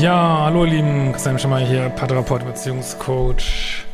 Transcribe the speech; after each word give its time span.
Ja, 0.00 0.44
hallo 0.44 0.64
ihr 0.64 0.70
Lieben, 0.70 1.12
Christian 1.12 1.38
Schimmer 1.38 1.58
hier, 1.58 1.90
Paartherapeut, 1.90 2.46
Beziehungscoach, 2.46 3.84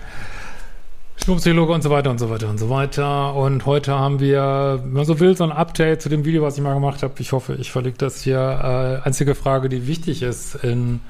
Psychologe 1.17 1.73
und 1.73 1.83
so 1.83 1.91
weiter 1.91 2.11
und 2.11 2.19
so 2.19 2.31
weiter 2.31 2.49
und 2.49 2.59
so 2.59 2.71
weiter. 2.71 3.35
Und 3.35 3.67
heute 3.67 3.99
haben 3.99 4.21
wir, 4.21 4.79
wenn 4.85 4.93
man 4.93 5.05
so 5.05 5.19
will, 5.19 5.37
so 5.37 5.43
ein 5.43 5.51
Update 5.51 6.03
zu 6.03 6.09
dem 6.09 6.25
Video, 6.25 6.45
was 6.45 6.57
ich 6.57 6.63
mal 6.63 6.75
gemacht 6.75 7.03
habe. 7.03 7.15
Ich 7.19 7.33
hoffe, 7.33 7.57
ich 7.57 7.73
verlinke 7.73 7.99
das 7.99 8.23
hier. 8.23 8.39
Äh, 8.39 9.05
einzige 9.05 9.35
Frage, 9.35 9.69
die 9.69 9.89
wichtig 9.89 10.23
ist 10.23 10.55
in 10.55 11.01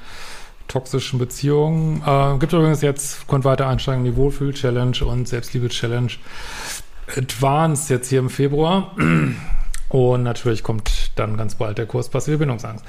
toxischen 0.66 1.18
Beziehungen. 1.18 2.02
Äh, 2.06 2.38
gibt 2.38 2.54
übrigens 2.54 2.80
jetzt, 2.80 3.28
könnt 3.28 3.44
weiter 3.44 3.68
einsteigen, 3.68 4.02
die 4.06 4.16
Wohlfühl-Challenge 4.16 4.96
und 5.04 5.28
Selbstliebe-Challenge 5.28 6.12
Advanced 7.18 7.90
jetzt 7.90 8.08
hier 8.08 8.20
im 8.20 8.30
Februar. 8.30 8.92
Und 9.88 10.22
natürlich 10.22 10.62
kommt 10.62 11.10
dann 11.16 11.36
ganz 11.36 11.54
bald 11.54 11.76
der 11.76 11.86
Kurs 11.86 12.08
Passive 12.08 12.38
Bindungsangst. 12.38 12.84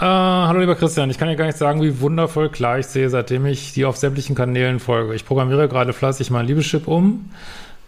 Äh, 0.00 0.04
hallo 0.04 0.60
lieber 0.60 0.76
Christian, 0.76 1.10
ich 1.10 1.18
kann 1.18 1.26
dir 1.28 1.34
gar 1.34 1.46
nicht 1.46 1.58
sagen, 1.58 1.82
wie 1.82 2.00
wundervoll 2.00 2.50
klar 2.50 2.78
ich 2.78 2.86
sehe, 2.86 3.10
seitdem 3.10 3.46
ich 3.46 3.72
dir 3.72 3.88
auf 3.88 3.96
sämtlichen 3.96 4.36
Kanälen 4.36 4.78
folge. 4.78 5.12
Ich 5.16 5.26
programmiere 5.26 5.68
gerade 5.68 5.92
fleißig 5.92 6.30
mein 6.30 6.46
Liebeschip 6.46 6.86
um, 6.86 7.30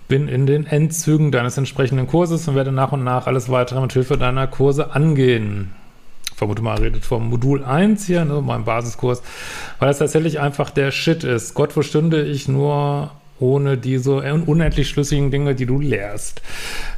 bin 0.08 0.26
in 0.26 0.44
den 0.44 0.66
Endzügen 0.66 1.30
deines 1.30 1.56
entsprechenden 1.56 2.08
Kurses 2.08 2.48
und 2.48 2.56
werde 2.56 2.72
nach 2.72 2.90
und 2.90 3.04
nach 3.04 3.28
alles 3.28 3.48
weitere 3.48 3.80
mit 3.80 3.92
Hilfe 3.92 4.18
deiner 4.18 4.48
Kurse 4.48 4.92
angehen. 4.92 5.70
Vermute 6.34 6.62
mal, 6.62 6.78
redet 6.78 7.04
vom 7.04 7.30
Modul 7.30 7.62
1 7.62 8.06
hier, 8.06 8.24
ne, 8.24 8.42
meinem 8.42 8.64
Basiskurs, 8.64 9.22
weil 9.78 9.90
es 9.90 9.98
tatsächlich 9.98 10.40
einfach 10.40 10.70
der 10.70 10.90
Shit 10.90 11.22
ist. 11.22 11.54
Gott, 11.54 11.76
wo 11.76 11.82
stünde 11.82 12.24
ich 12.24 12.48
nur 12.48 13.12
ohne 13.40 13.76
diese 13.76 14.12
unendlich 14.12 14.88
schlüssigen 14.88 15.30
Dinge, 15.30 15.54
die 15.54 15.66
du 15.66 15.80
lehrst. 15.80 16.42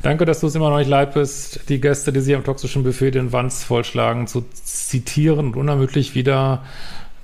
Danke, 0.02 0.24
dass 0.24 0.40
du 0.40 0.48
es 0.48 0.54
immer 0.54 0.70
noch 0.70 0.78
nicht 0.78 0.90
leid 0.90 1.14
bist, 1.14 1.68
die 1.68 1.80
Gäste, 1.80 2.12
die 2.12 2.20
sich 2.20 2.34
am 2.34 2.44
toxischen 2.44 2.82
Buffet 2.82 3.12
den 3.12 3.32
Wanz 3.32 3.64
vollschlagen, 3.64 4.26
zu 4.26 4.44
zitieren 4.52 5.46
und 5.46 5.56
unermüdlich 5.56 6.14
wieder 6.14 6.62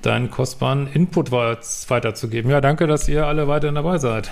deinen 0.02 0.30
kostbaren 0.30 0.86
Input 0.92 1.32
weiterzugeben. 1.32 2.50
Ja, 2.50 2.60
danke, 2.60 2.86
dass 2.86 3.08
ihr 3.08 3.26
alle 3.26 3.48
weiterhin 3.48 3.74
dabei 3.74 3.98
seid. 3.98 4.30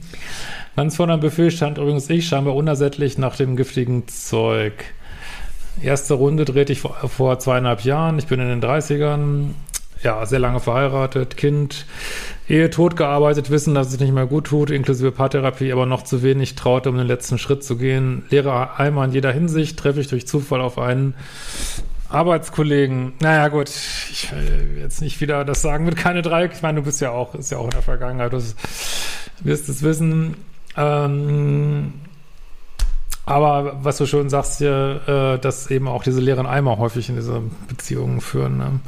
Ganz 0.76 0.96
vor 0.96 1.06
deinem 1.06 1.20
Buffet 1.20 1.50
stand 1.50 1.78
übrigens 1.78 2.08
ich, 2.10 2.28
scheinbar 2.28 2.54
unersättlich 2.54 3.18
nach 3.18 3.36
dem 3.36 3.56
giftigen 3.56 4.06
Zeug. 4.08 4.84
Erste 5.82 6.14
Runde 6.14 6.44
drehte 6.44 6.72
ich 6.72 6.80
vor, 6.80 6.96
vor 7.08 7.38
zweieinhalb 7.38 7.84
Jahren. 7.84 8.18
Ich 8.18 8.26
bin 8.26 8.40
in 8.40 8.48
den 8.48 8.62
30ern 8.62 9.50
ja, 10.02 10.24
sehr 10.26 10.38
lange 10.38 10.60
verheiratet, 10.60 11.36
Kind, 11.36 11.86
Ehe 12.50 12.68
tot 12.68 12.96
gearbeitet, 12.96 13.48
wissen, 13.50 13.76
dass 13.76 13.92
es 13.92 14.00
nicht 14.00 14.12
mehr 14.12 14.26
gut 14.26 14.48
tut, 14.48 14.70
inklusive 14.70 15.12
Paartherapie, 15.12 15.72
aber 15.72 15.86
noch 15.86 16.02
zu 16.02 16.24
wenig 16.24 16.56
traute, 16.56 16.88
um 16.88 16.96
den 16.96 17.06
letzten 17.06 17.38
Schritt 17.38 17.62
zu 17.62 17.76
gehen. 17.76 18.24
Lehre 18.28 18.76
einmal 18.76 19.06
in 19.06 19.14
jeder 19.14 19.30
Hinsicht, 19.30 19.78
treffe 19.78 20.00
ich 20.00 20.08
durch 20.08 20.26
Zufall 20.26 20.60
auf 20.60 20.76
einen 20.76 21.14
Arbeitskollegen. 22.08 23.12
Naja, 23.20 23.46
gut, 23.46 23.68
ich 23.68 24.32
will 24.32 24.78
jetzt 24.80 25.00
nicht 25.00 25.20
wieder 25.20 25.44
das 25.44 25.62
sagen 25.62 25.84
mit 25.84 25.96
keine 25.96 26.22
Dreieck. 26.22 26.50
Ich 26.52 26.62
meine, 26.62 26.80
du 26.80 26.84
bist 26.84 27.00
ja 27.00 27.12
auch, 27.12 27.36
ist 27.36 27.52
ja 27.52 27.58
auch 27.58 27.66
in 27.66 27.70
der 27.70 27.82
Vergangenheit, 27.82 28.32
du 28.32 28.42
wirst 29.44 29.68
es 29.68 29.82
wissen. 29.84 30.34
Ähm, 30.76 31.92
aber 33.26 33.78
was 33.84 33.98
du 33.98 34.06
schon 34.06 34.28
sagst 34.28 34.58
hier, 34.58 35.02
äh, 35.06 35.38
dass 35.38 35.70
eben 35.70 35.86
auch 35.86 36.02
diese 36.02 36.20
leeren 36.20 36.46
Eimer 36.46 36.78
häufig 36.78 37.08
in 37.10 37.14
diese 37.14 37.42
Beziehungen 37.68 38.20
führen. 38.20 38.58
Ne? 38.58 38.80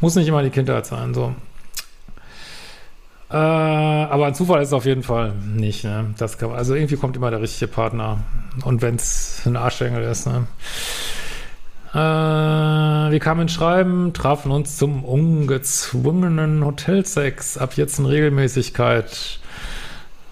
Muss 0.00 0.14
nicht 0.14 0.26
immer 0.26 0.42
die 0.42 0.48
Kindheit 0.48 0.86
sein, 0.86 1.12
so. 1.12 1.34
Äh, 3.34 3.36
aber 3.36 4.26
ein 4.26 4.34
Zufall 4.36 4.62
ist 4.62 4.68
es 4.68 4.72
auf 4.72 4.84
jeden 4.84 5.02
Fall 5.02 5.32
nicht. 5.32 5.82
Ne? 5.82 6.14
Das 6.18 6.38
kann, 6.38 6.52
also 6.52 6.76
irgendwie 6.76 6.94
kommt 6.94 7.16
immer 7.16 7.32
der 7.32 7.40
richtige 7.40 7.66
Partner. 7.66 8.18
Und 8.64 8.80
wenn 8.80 8.94
es 8.94 9.42
ein 9.44 9.56
Arschengel 9.56 10.04
ist. 10.04 10.28
Ne? 10.28 10.46
Äh, 11.94 11.96
wir 11.96 13.18
kamen 13.18 13.40
ins 13.42 13.52
Schreiben, 13.52 14.12
trafen 14.12 14.52
uns 14.52 14.76
zum 14.76 15.04
ungezwungenen 15.04 16.64
Hotelsex. 16.64 17.58
Ab 17.58 17.72
jetzt 17.74 17.98
in 17.98 18.06
Regelmäßigkeit. 18.06 19.40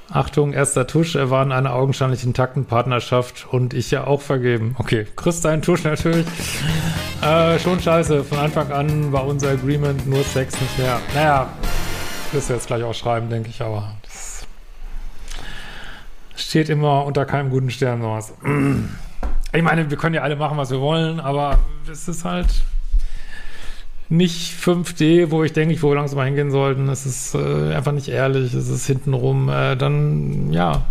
Achtung, 0.09 0.53
erster 0.53 0.87
Tusch, 0.87 1.17
er 1.17 1.29
war 1.29 1.43
in 1.43 1.51
einer 1.51 1.75
augenscheinlich 1.75 2.23
intakten 2.23 2.67
Partnerschaft 2.67 3.49
und 3.51 3.75
ich 3.75 3.91
ja 3.91 4.07
auch 4.07 4.21
vergeben. 4.21 4.77
Okay, 4.79 5.09
Chris 5.17 5.41
dein 5.41 5.63
Tusch 5.63 5.83
natürlich. 5.83 6.27
äh, 7.23 7.59
schon 7.59 7.81
scheiße, 7.81 8.23
von 8.23 8.39
Anfang 8.39 8.71
an 8.71 9.11
war 9.11 9.27
unser 9.27 9.49
Agreement 9.49 10.07
nur 10.07 10.23
Sex 10.23 10.61
nicht 10.61 10.79
mehr. 10.79 11.01
Naja, 11.15 11.49
wirst 12.33 12.51
du 12.51 12.55
jetzt 12.55 12.67
gleich 12.67 12.83
auch 12.83 12.95
schreiben, 12.95 13.29
denke 13.31 13.51
ich, 13.51 13.63
aber 13.63 13.95
das 14.03 14.47
steht 16.37 16.69
immer 16.69 17.05
unter 17.05 17.25
keinem 17.25 17.51
guten 17.51 17.71
Stern 17.71 18.03
sowas. 18.03 18.35
Ich 19.55 19.63
meine, 19.63 19.91
wir 19.91 19.99
können 19.99 20.15
ja 20.15 20.23
alle 20.23 20.35
machen, 20.35 20.57
was 20.57 20.71
wir 20.71 20.81
wollen, 20.81 21.21
aber 21.21 21.59
es 21.91 22.09
ist 22.09 22.25
halt 22.25 22.47
nicht 24.09 24.55
5D, 24.59 25.31
wo 25.31 25.45
ich 25.45 25.53
denke, 25.53 25.81
wo 25.83 25.93
langsam 25.93 26.17
mal 26.17 26.25
hingehen 26.25 26.51
sollten. 26.51 26.89
Es 26.89 27.05
ist 27.05 27.35
äh, 27.35 27.75
einfach 27.75 27.93
nicht 27.93 28.09
ehrlich, 28.09 28.55
es 28.55 28.71
ist 28.71 28.87
hintenrum. 28.87 29.51
Äh, 29.51 29.77
dann, 29.77 30.55
ja, 30.55 30.87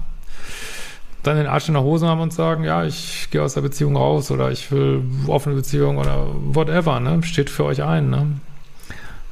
dann 1.23 1.37
den 1.37 1.47
Arsch 1.47 1.69
in 1.69 1.73
der 1.73 1.81
Hose 1.81 2.07
haben 2.07 2.21
und 2.21 2.33
sagen, 2.33 2.63
ja, 2.63 2.83
ich 2.83 3.29
gehe 3.31 3.41
aus 3.41 3.55
der 3.55 3.61
Beziehung 3.61 3.95
raus 3.95 4.29
oder 4.29 4.51
ich 4.51 4.71
will 4.71 5.03
offene 5.25 5.55
Beziehung 5.55 5.97
oder 5.97 6.27
whatever, 6.43 6.99
ne? 6.99 7.21
Steht 7.23 7.49
für 7.49 7.65
euch 7.65 7.81
ein, 7.81 8.11
ne? 8.11 8.27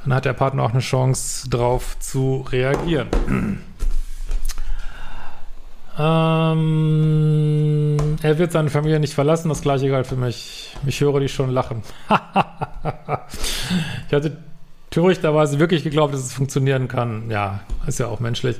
Dann 0.04 0.14
hat 0.14 0.24
der 0.24 0.32
Partner 0.32 0.62
auch 0.62 0.70
eine 0.70 0.80
Chance, 0.80 1.48
drauf 1.50 1.98
zu 1.98 2.46
reagieren. 2.50 3.08
Ähm, 5.98 7.96
er 8.22 8.38
wird 8.38 8.52
seine 8.52 8.70
Familie 8.70 9.00
nicht 9.00 9.12
verlassen, 9.12 9.50
das 9.50 9.60
gleiche 9.60 9.90
galt 9.90 10.06
für 10.06 10.16
mich. 10.16 10.74
Ich 10.86 11.00
höre 11.00 11.20
dich 11.20 11.34
schon 11.34 11.50
lachen. 11.50 11.82
ich 14.08 14.14
hatte 14.14 14.38
törichterweise 14.90 15.58
wirklich 15.58 15.84
geglaubt, 15.84 16.14
dass 16.14 16.20
es 16.20 16.32
funktionieren 16.32 16.88
kann. 16.88 17.30
Ja, 17.30 17.60
ist 17.86 17.98
ja 18.00 18.06
auch 18.06 18.20
menschlich. 18.20 18.56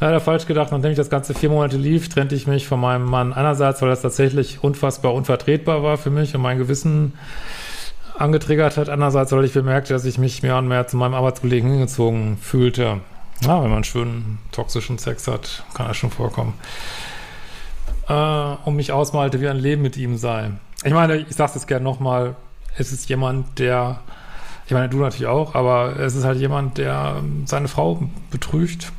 Leider 0.00 0.20
falsch 0.20 0.46
gedacht, 0.46 0.70
nachdem 0.70 0.90
ich 0.92 0.96
das 0.96 1.10
Ganze 1.10 1.34
vier 1.34 1.48
Monate 1.48 1.76
lief, 1.76 2.08
trennte 2.08 2.34
ich 2.34 2.46
mich 2.46 2.66
von 2.68 2.80
meinem 2.80 3.04
Mann. 3.04 3.32
Einerseits, 3.32 3.80
weil 3.82 3.88
das 3.88 4.02
tatsächlich 4.02 4.62
unfassbar 4.62 5.14
unvertretbar 5.14 5.82
war 5.82 5.96
für 5.96 6.10
mich 6.10 6.34
und 6.34 6.42
mein 6.42 6.58
Gewissen 6.58 7.14
angetriggert 8.22 8.76
hat. 8.76 8.88
Andererseits, 8.88 9.32
weil 9.32 9.44
ich 9.44 9.52
bemerkte, 9.52 9.92
dass 9.92 10.04
ich 10.04 10.18
mich 10.18 10.42
mehr 10.42 10.56
und 10.56 10.68
mehr 10.68 10.86
zu 10.86 10.96
meinem 10.96 11.14
Arbeitskollegen 11.14 11.70
hingezogen 11.70 12.38
fühlte. 12.38 13.00
Ja, 13.42 13.62
wenn 13.62 13.70
man 13.70 13.84
schönen 13.84 14.38
toxischen 14.52 14.98
Sex 14.98 15.26
hat, 15.26 15.64
kann 15.74 15.88
das 15.88 15.96
schon 15.96 16.10
vorkommen. 16.10 16.54
Äh, 18.08 18.12
und 18.64 18.76
mich 18.76 18.92
ausmalte, 18.92 19.40
wie 19.40 19.48
ein 19.48 19.58
Leben 19.58 19.82
mit 19.82 19.96
ihm 19.96 20.16
sei. 20.16 20.52
Ich 20.84 20.92
meine, 20.92 21.16
ich 21.16 21.34
sag's 21.34 21.54
jetzt 21.54 21.66
gerne 21.66 21.84
nochmal, 21.84 22.36
es 22.76 22.92
ist 22.92 23.08
jemand, 23.08 23.58
der, 23.58 24.00
ich 24.66 24.72
meine, 24.72 24.88
du 24.88 24.98
natürlich 24.98 25.26
auch, 25.26 25.54
aber 25.54 25.98
es 25.98 26.14
ist 26.14 26.24
halt 26.24 26.38
jemand, 26.38 26.78
der 26.78 27.22
seine 27.44 27.68
Frau 27.68 28.02
betrügt. 28.30 28.92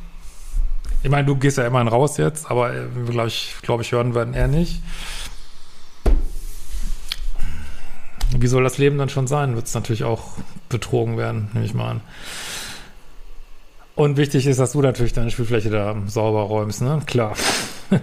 Ich 1.02 1.10
meine, 1.10 1.26
du 1.26 1.36
gehst 1.36 1.58
ja 1.58 1.66
immerhin 1.66 1.88
raus 1.88 2.16
jetzt, 2.16 2.50
aber 2.50 2.72
wir, 2.72 3.12
glaube 3.12 3.28
ich, 3.28 3.56
glaub 3.62 3.80
ich, 3.80 3.92
hören 3.92 4.14
werden 4.14 4.34
er 4.34 4.48
nicht. 4.48 4.82
Wie 8.36 8.46
soll 8.46 8.64
das 8.64 8.78
Leben 8.78 8.98
dann 8.98 9.08
schon 9.08 9.26
sein? 9.26 9.54
Wird 9.54 9.66
es 9.66 9.74
natürlich 9.74 10.04
auch 10.04 10.32
betrogen 10.68 11.16
werden, 11.16 11.50
nehme 11.52 11.64
ich 11.64 11.74
mal 11.74 11.90
an. 11.90 12.00
Und 13.94 14.16
wichtig 14.16 14.46
ist, 14.46 14.58
dass 14.58 14.72
du 14.72 14.82
natürlich 14.82 15.12
deine 15.12 15.30
Spielfläche 15.30 15.70
da 15.70 15.94
sauber 16.06 16.42
räumst, 16.42 16.82
ne? 16.82 17.00
Klar. 17.06 17.34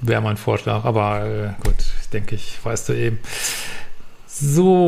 Wäre 0.00 0.20
mein 0.20 0.36
Vorschlag, 0.36 0.84
aber 0.84 1.24
äh, 1.24 1.48
gut, 1.64 1.74
ich 2.00 2.08
denke, 2.10 2.36
ich 2.36 2.58
weißt 2.64 2.90
du 2.90 2.92
eben. 2.92 3.18
So. 4.28 4.86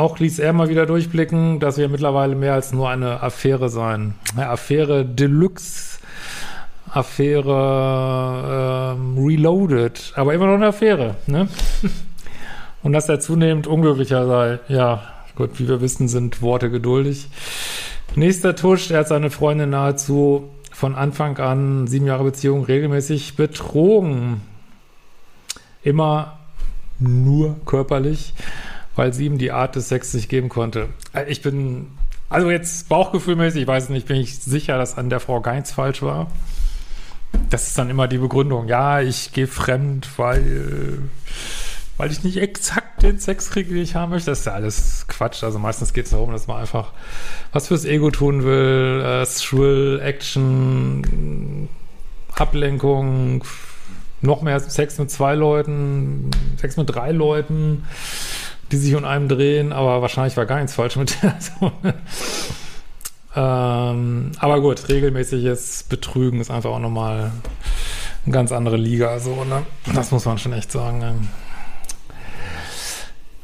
auch 0.00 0.18
ließ 0.18 0.38
er 0.38 0.52
mal 0.52 0.68
wieder 0.68 0.86
durchblicken, 0.86 1.60
dass 1.60 1.76
wir 1.76 1.88
mittlerweile 1.88 2.34
mehr 2.34 2.54
als 2.54 2.72
nur 2.72 2.88
eine 2.88 3.22
Affäre 3.22 3.68
sein. 3.68 4.14
Eine 4.34 4.48
Affäre 4.48 5.04
Deluxe, 5.04 5.89
Affäre 6.92 8.96
ähm, 8.96 9.18
Reloaded, 9.18 10.12
aber 10.16 10.34
immer 10.34 10.46
noch 10.46 10.54
eine 10.54 10.68
Affäre, 10.68 11.16
ne? 11.26 11.48
Und 12.82 12.92
dass 12.92 13.08
er 13.08 13.20
zunehmend 13.20 13.66
unglücklicher 13.66 14.26
sei. 14.26 14.58
Ja, 14.68 15.02
gut, 15.36 15.58
wie 15.58 15.68
wir 15.68 15.82
wissen, 15.82 16.08
sind 16.08 16.40
Worte 16.40 16.70
geduldig. 16.70 17.28
Nächster 18.14 18.56
Tusch, 18.56 18.90
er 18.90 19.00
hat 19.00 19.08
seine 19.08 19.30
Freundin 19.30 19.70
nahezu 19.70 20.48
von 20.72 20.94
Anfang 20.94 21.36
an, 21.38 21.86
sieben 21.86 22.06
Jahre 22.06 22.24
Beziehung, 22.24 22.64
regelmäßig 22.64 23.36
betrogen. 23.36 24.40
Immer 25.82 26.38
nur 26.98 27.56
körperlich 27.66 28.32
weil 29.00 29.14
sie 29.14 29.24
ihm 29.24 29.38
die 29.38 29.50
Art 29.50 29.76
des 29.76 29.88
Sex 29.88 30.12
nicht 30.14 30.28
geben 30.28 30.50
konnte. 30.50 30.90
Äh, 31.14 31.24
ich 31.30 31.40
bin, 31.42 31.86
also 32.28 32.50
jetzt 32.50 32.88
bauchgefühlmäßig, 32.90 33.62
ich 33.62 33.68
weiß 33.68 33.88
nicht, 33.88 34.06
bin 34.06 34.16
ich 34.16 34.38
sicher, 34.38 34.76
dass 34.76 34.98
an 34.98 35.08
der 35.10 35.20
Frau 35.20 35.40
Geinz 35.40 35.72
falsch 35.72 36.02
war. 36.02 36.26
Das 37.50 37.68
ist 37.68 37.78
dann 37.78 37.90
immer 37.90 38.08
die 38.08 38.18
Begründung. 38.18 38.68
Ja, 38.68 39.00
ich 39.00 39.32
gehe 39.32 39.46
fremd, 39.46 40.08
weil, 40.16 40.98
weil 41.96 42.10
ich 42.10 42.22
nicht 42.24 42.38
exakt 42.38 43.02
den 43.02 43.18
Sex 43.18 43.50
kriege, 43.50 43.74
den 43.74 43.82
ich 43.82 43.94
haben 43.94 44.10
möchte. 44.10 44.30
Das 44.30 44.40
ist 44.40 44.44
ja 44.46 44.52
alles 44.52 45.06
Quatsch. 45.08 45.42
Also 45.42 45.58
meistens 45.58 45.92
geht 45.92 46.06
es 46.06 46.12
darum, 46.12 46.30
dass 46.32 46.46
man 46.46 46.60
einfach 46.60 46.92
was 47.52 47.68
fürs 47.68 47.84
Ego 47.84 48.10
tun 48.10 48.44
will. 48.44 49.02
Äh, 49.04 49.26
Thrill, 49.26 50.00
Action, 50.02 51.68
Ablenkung, 52.36 53.44
noch 54.20 54.42
mehr 54.42 54.60
Sex 54.60 54.98
mit 54.98 55.10
zwei 55.10 55.34
Leuten, 55.34 56.30
Sex 56.56 56.76
mit 56.76 56.88
drei 56.94 57.10
Leuten 57.12 57.84
die 58.70 58.76
sich 58.76 58.94
um 58.94 59.04
einem 59.04 59.28
drehen, 59.28 59.72
aber 59.72 60.00
wahrscheinlich 60.02 60.36
war 60.36 60.46
gar 60.46 60.56
nichts 60.56 60.74
falsch 60.74 60.96
mit 60.96 61.22
der. 61.22 61.36
So, 61.40 61.72
ähm, 63.36 64.32
aber 64.38 64.60
gut, 64.60 64.88
regelmäßiges 64.88 65.84
Betrügen 65.84 66.40
ist 66.40 66.50
einfach 66.50 66.70
auch 66.70 66.78
nochmal 66.78 67.32
eine 68.24 68.32
ganz 68.32 68.52
andere 68.52 68.76
Liga. 68.76 69.18
So, 69.20 69.44
ne? 69.44 69.62
Das 69.94 70.10
muss 70.10 70.24
man 70.24 70.38
schon 70.38 70.52
echt 70.52 70.72
sagen. 70.72 70.98
Ne? 70.98 71.14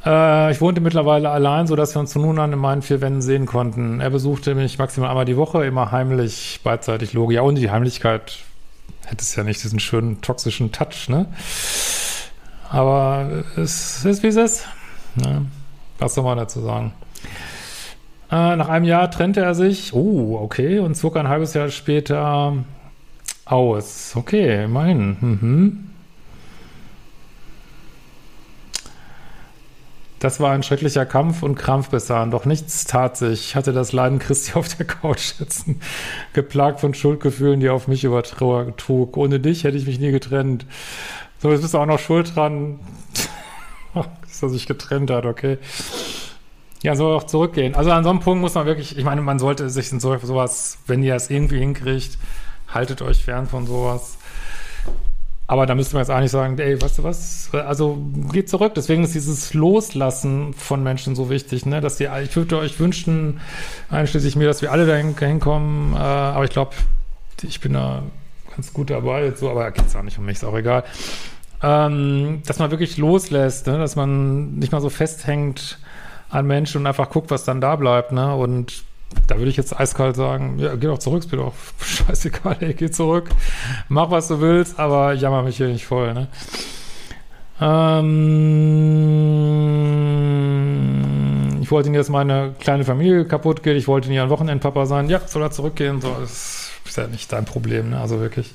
Äh, 0.05 0.51
ich 0.51 0.61
wohnte 0.61 0.81
mittlerweile 0.81 1.29
allein, 1.29 1.67
sodass 1.67 1.95
wir 1.95 1.99
uns 1.99 2.13
von 2.13 2.21
nun 2.21 2.39
an 2.39 2.53
in 2.53 2.59
meinen 2.59 2.81
vier 2.81 3.01
Wänden 3.01 3.21
sehen 3.21 3.45
konnten. 3.45 3.99
Er 3.99 4.09
besuchte 4.09 4.55
mich 4.55 4.77
maximal 4.77 5.09
einmal 5.09 5.25
die 5.25 5.37
Woche, 5.37 5.65
immer 5.65 5.91
heimlich, 5.91 6.61
beidseitig 6.63 7.13
Logo. 7.13 7.31
Ja, 7.31 7.41
und 7.41 7.55
die 7.55 7.71
Heimlichkeit 7.71 8.39
hätte 9.05 9.21
es 9.21 9.35
ja 9.35 9.43
nicht 9.43 9.63
diesen 9.63 9.79
schönen 9.79 10.21
toxischen 10.21 10.71
Touch, 10.71 11.07
ne? 11.07 11.27
Aber 12.69 13.43
es 13.55 14.03
ist, 14.03 14.23
wie 14.23 14.27
es 14.27 14.35
ist. 14.35 14.65
Ne? 15.15 15.45
Was 15.99 16.15
soll 16.15 16.23
man 16.23 16.37
dazu 16.37 16.61
sagen? 16.61 16.93
Äh, 18.29 18.55
nach 18.55 18.69
einem 18.69 18.85
Jahr 18.85 19.09
trennte 19.09 19.41
er 19.41 19.55
sich. 19.55 19.93
Oh, 19.93 20.37
okay. 20.41 20.79
Und 20.79 20.95
zog 20.95 21.17
ein 21.17 21.27
halbes 21.27 21.53
Jahr 21.53 21.69
später 21.69 22.53
aus. 23.45 24.13
Okay, 24.15 24.65
immerhin. 24.65 25.17
Mhm. 25.19 25.83
Das 30.19 30.39
war 30.39 30.51
ein 30.51 30.63
schrecklicher 30.63 31.05
Kampf 31.05 31.43
und 31.43 31.55
Krampf 31.55 31.89
bis 31.89 32.07
dahin, 32.07 32.31
doch 32.31 32.45
nichts 32.45 32.85
tat 32.85 33.17
sich. 33.17 33.49
Ich 33.49 33.55
hatte 33.55 33.71
das 33.71 33.91
Leiden 33.91 34.17
Christi 34.17 34.53
auf 34.55 34.67
der 34.75 34.87
Couch 34.87 35.33
sitzen, 35.37 35.79
geplagt 36.33 36.79
von 36.79 36.95
Schuldgefühlen, 36.95 37.59
die 37.59 37.69
auf 37.69 37.87
mich 37.87 38.03
übertrug. 38.03 39.15
Ohne 39.15 39.39
dich 39.39 39.63
hätte 39.63 39.77
ich 39.77 39.85
mich 39.85 39.99
nie 39.99 40.11
getrennt. 40.11 40.65
So, 41.39 41.51
jetzt 41.51 41.61
bist 41.61 41.75
du 41.75 41.77
auch 41.77 41.85
noch 41.85 41.99
schuld 41.99 42.35
dran 42.35 42.79
dass 44.21 44.43
er 44.43 44.49
sich 44.49 44.67
getrennt 44.67 45.11
hat, 45.11 45.25
okay. 45.25 45.57
Ja, 46.83 46.95
soll 46.95 47.15
auch 47.15 47.23
zurückgehen. 47.23 47.75
Also 47.75 47.91
an 47.91 48.03
so 48.03 48.09
einem 48.09 48.19
Punkt 48.19 48.41
muss 48.41 48.53
man 48.53 48.65
wirklich, 48.65 48.97
ich 48.97 49.03
meine, 49.03 49.21
man 49.21 49.39
sollte 49.39 49.69
sich 49.69 49.91
in 49.91 49.99
so, 49.99 50.15
sowas, 50.17 50.77
wenn 50.85 51.01
ihr 51.01 51.15
es 51.15 51.29
irgendwie 51.29 51.59
hinkriegt, 51.59 52.17
haltet 52.67 53.01
euch 53.01 53.23
fern 53.23 53.47
von 53.47 53.65
sowas. 53.65 54.17
Aber 55.47 55.65
da 55.65 55.75
müsste 55.75 55.95
man 55.95 56.01
jetzt 56.01 56.09
eigentlich 56.09 56.31
sagen, 56.31 56.59
ey, 56.59 56.79
weißt 56.79 56.99
du 56.99 57.03
was? 57.03 57.49
Also 57.53 57.97
geht 58.31 58.49
zurück. 58.49 58.73
Deswegen 58.75 59.03
ist 59.03 59.15
dieses 59.15 59.53
Loslassen 59.53 60.53
von 60.53 60.83
Menschen 60.83 61.15
so 61.15 61.29
wichtig, 61.29 61.65
ne? 61.65 61.79
Dass 61.79 61.95
die, 61.95 62.09
ich 62.23 62.35
würde 62.35 62.57
euch 62.57 62.79
wünschen, 62.79 63.39
einschließlich 63.89 64.35
mir, 64.35 64.45
dass 64.45 64.61
wir 64.61 64.73
alle 64.73 64.85
dahin 64.85 65.17
hinkommen. 65.17 65.93
Äh, 65.93 65.97
aber 65.97 66.43
ich 66.43 66.51
glaube, 66.51 66.71
ich 67.41 67.61
bin 67.61 67.73
da 67.73 68.03
ganz 68.53 68.73
gut 68.73 68.89
dabei. 68.89 69.23
Jetzt 69.23 69.39
so, 69.39 69.49
aber 69.49 69.71
geht 69.71 69.87
es 69.87 69.95
auch 69.95 70.03
nicht 70.03 70.17
um 70.17 70.25
mich, 70.25 70.35
ist 70.35 70.43
auch 70.43 70.57
egal 70.57 70.83
ähm, 71.63 72.41
dass 72.45 72.59
man 72.59 72.71
wirklich 72.71 72.97
loslässt, 72.97 73.67
ne? 73.67 73.77
dass 73.77 73.95
man 73.95 74.55
nicht 74.55 74.71
mal 74.71 74.81
so 74.81 74.89
festhängt 74.89 75.79
an 76.29 76.45
Menschen 76.45 76.81
und 76.81 76.87
einfach 76.87 77.09
guckt, 77.09 77.31
was 77.31 77.43
dann 77.43 77.61
da 77.61 77.75
bleibt. 77.75 78.11
Ne? 78.11 78.35
Und 78.35 78.83
da 79.27 79.37
würde 79.37 79.49
ich 79.49 79.57
jetzt 79.57 79.79
eiskalt 79.79 80.15
sagen, 80.15 80.59
ja, 80.59 80.75
geh 80.75 80.87
doch 80.87 80.99
zurück, 80.99 81.19
ist 81.19 81.31
mir 81.31 81.37
doch 81.37 81.53
scheißegal, 81.79 82.57
ey, 82.59 82.73
geh 82.73 82.91
zurück, 82.91 83.29
mach, 83.89 84.11
was 84.11 84.27
du 84.27 84.41
willst, 84.41 84.79
aber 84.79 85.13
jammer 85.13 85.43
mich 85.43 85.57
hier 85.57 85.67
nicht 85.67 85.85
voll. 85.85 86.13
Ne? 86.13 86.27
Ähm, 87.59 88.07
ich 91.61 91.71
wollte 91.71 91.89
nicht, 91.89 91.99
dass 91.99 92.09
meine 92.09 92.53
kleine 92.59 92.83
Familie 92.83 93.25
kaputt 93.25 93.63
geht, 93.63 93.77
ich 93.77 93.87
wollte 93.87 94.09
nie 94.09 94.19
ein 94.19 94.29
Wochenendpapa 94.29 94.85
sein. 94.85 95.09
Ja, 95.09 95.19
soll 95.25 95.41
er 95.41 95.51
zurückgehen? 95.51 96.01
So, 96.01 96.15
das 96.19 96.71
ist 96.85 96.97
ja 96.97 97.07
nicht 97.07 97.31
dein 97.31 97.45
Problem, 97.45 97.91
ne? 97.91 97.99
also 97.99 98.19
wirklich. 98.19 98.53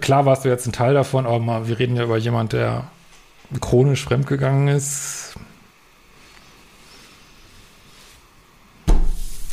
Klar 0.00 0.26
warst 0.26 0.44
du 0.44 0.48
jetzt 0.48 0.66
ein 0.66 0.72
Teil 0.72 0.94
davon, 0.94 1.24
aber 1.24 1.68
wir 1.68 1.78
reden 1.78 1.94
ja 1.94 2.02
über 2.02 2.16
jemand, 2.18 2.52
der 2.52 2.90
chronisch 3.60 4.04
fremdgegangen 4.04 4.66
ist. 4.68 5.36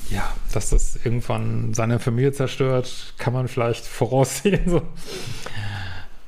Ja, 0.09 0.33
dass 0.56 0.69
das 0.69 0.98
irgendwann 1.04 1.74
seine 1.74 2.00
Familie 2.00 2.31
zerstört, 2.31 3.13
kann 3.18 3.34
man 3.34 3.48
vielleicht 3.48 3.86
voraussehen. 3.86 4.69
So. 4.69 4.81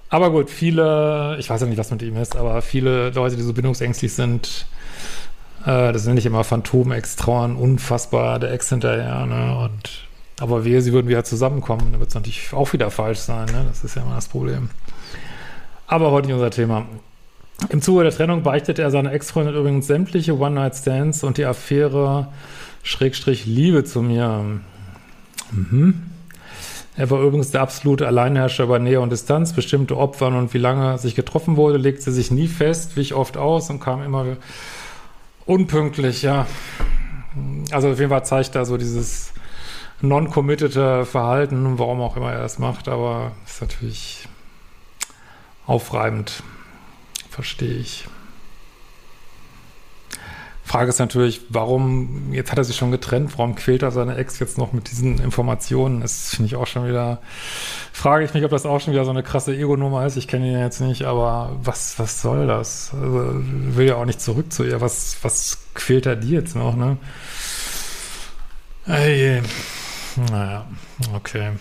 Aber 0.10 0.32
gut, 0.32 0.50
viele, 0.50 1.38
ich 1.40 1.50
weiß 1.50 1.62
ja 1.62 1.68
nicht, 1.68 1.78
was 1.78 1.92
mit 1.92 2.02
ihm 2.02 2.18
ist, 2.18 2.36
aber 2.36 2.62
viele 2.62 3.10
Leute, 3.10 3.36
die 3.36 3.42
so 3.42 3.54
bindungsängstlich 3.54 4.14
sind, 4.14 4.66
äh, 5.66 5.92
das 5.92 6.06
nenne 6.06 6.20
ich 6.20 6.26
immer 6.26 6.44
Phantom-Ex-Trauern, 6.44 7.56
unfassbar 7.56 8.40
der 8.40 8.54
Ex 8.54 8.70
hinterher, 8.70 9.26
ne? 9.26 9.58
Und 9.60 10.08
aber 10.40 10.66
wehe, 10.66 10.82
sie 10.82 10.94
würden 10.94 11.08
wieder 11.08 11.24
zusammenkommen, 11.24 11.92
dann 11.92 12.00
wird 12.00 12.10
es 12.10 12.16
natürlich 12.16 12.54
auch 12.54 12.72
wieder 12.74 12.92
falsch 12.92 13.20
sein. 13.20 13.48
Ne? 13.48 13.66
Das 13.68 13.84
ist 13.84 13.96
ja 13.96 14.04
immer 14.04 14.16
das 14.16 14.28
Problem. 14.28 14.70
Aber 15.88 16.12
heute 16.12 16.28
nicht 16.28 16.36
unser 16.36 16.52
Thema. 16.52 16.86
Im 17.70 17.82
Zuge 17.82 18.04
der 18.04 18.12
Trennung 18.14 18.44
beichtet 18.44 18.78
er 18.78 18.92
seiner 18.92 19.12
Ex-Freundin 19.14 19.56
übrigens 19.56 19.88
sämtliche 19.88 20.38
One-Night-Stands 20.38 21.24
und 21.24 21.38
die 21.38 21.46
Affäre 21.46 22.28
Schrägstrich 22.88 23.46
Liebe 23.46 23.84
zu 23.84 24.02
mir. 24.02 24.62
Mhm. 25.52 26.04
Er 26.96 27.10
war 27.12 27.22
übrigens 27.22 27.52
der 27.52 27.62
absolute 27.62 28.08
Alleinherrscher 28.08 28.64
über 28.64 28.80
Nähe 28.80 29.02
und 29.02 29.12
Distanz, 29.12 29.52
bestimmte 29.52 29.98
Opfern 29.98 30.36
und 30.36 30.54
wie 30.54 30.58
lange 30.58 30.98
sich 30.98 31.14
getroffen 31.14 31.58
wurde, 31.58 31.78
legte 31.78 32.12
sich 32.14 32.32
nie 32.32 32.48
fest, 32.48 32.96
wich 32.96 33.14
oft 33.14 33.36
aus 33.36 33.70
und 33.70 33.82
kam 33.82 34.02
immer 34.02 34.38
unpünktlich, 35.46 36.22
ja. 36.22 36.48
Also 37.72 37.92
auf 37.92 38.00
jeden 38.00 38.10
Fall 38.10 38.26
zeigt 38.26 38.56
er 38.56 38.66
so 38.66 38.78
dieses 38.78 39.34
non-committede 40.02 41.06
Verhalten, 41.06 41.78
warum 41.78 42.00
auch 42.00 42.16
immer 42.16 42.32
er 42.32 42.40
das 42.40 42.58
macht, 42.58 42.88
aber 42.88 43.34
ist 43.46 43.62
natürlich 43.62 44.28
aufreibend. 45.66 46.42
Verstehe 47.30 47.76
ich. 47.76 48.08
Frage 50.68 50.90
ist 50.90 51.00
natürlich, 51.00 51.42
warum, 51.48 52.34
jetzt 52.34 52.52
hat 52.52 52.58
er 52.58 52.66
sich 52.66 52.76
schon 52.76 52.92
getrennt, 52.92 53.32
warum 53.38 53.56
quält 53.56 53.84
er 53.84 53.92
seine 53.92 54.18
Ex 54.18 54.38
jetzt 54.40 54.58
noch 54.58 54.74
mit 54.74 54.92
diesen 54.92 55.18
Informationen? 55.20 56.02
Das 56.02 56.32
finde 56.36 56.48
ich 56.48 56.58
auch 56.58 56.68
schon 56.68 56.86
wieder, 56.86 57.22
frage 57.94 58.26
ich 58.26 58.34
mich, 58.34 58.44
ob 58.44 58.52
das 58.52 58.66
auch 58.66 58.82
schon 58.82 58.92
wieder 58.92 59.06
so 59.06 59.12
eine 59.12 59.24
krasse 59.24 59.56
Ego-Nummer 59.56 60.06
ist. 60.06 60.18
Ich 60.18 60.28
kenne 60.28 60.46
ihn 60.46 60.60
jetzt 60.60 60.82
nicht, 60.82 61.06
aber 61.06 61.56
was, 61.64 61.98
was 62.00 62.22
soll 62.22 62.48
das? 62.48 62.92
Also, 62.94 63.32
will 63.34 63.88
ja 63.88 63.96
auch 63.96 64.04
nicht 64.04 64.20
zurück 64.20 64.52
zu 64.52 64.66
ihr. 64.66 64.82
Was, 64.82 65.16
was 65.22 65.58
quält 65.74 66.06
er 66.06 66.18
die 66.18 66.32
jetzt 66.32 66.54
noch, 66.54 66.76
ne? 66.76 66.98
Ey, 68.88 69.42
naja, 70.30 70.66
okay. 71.16 71.52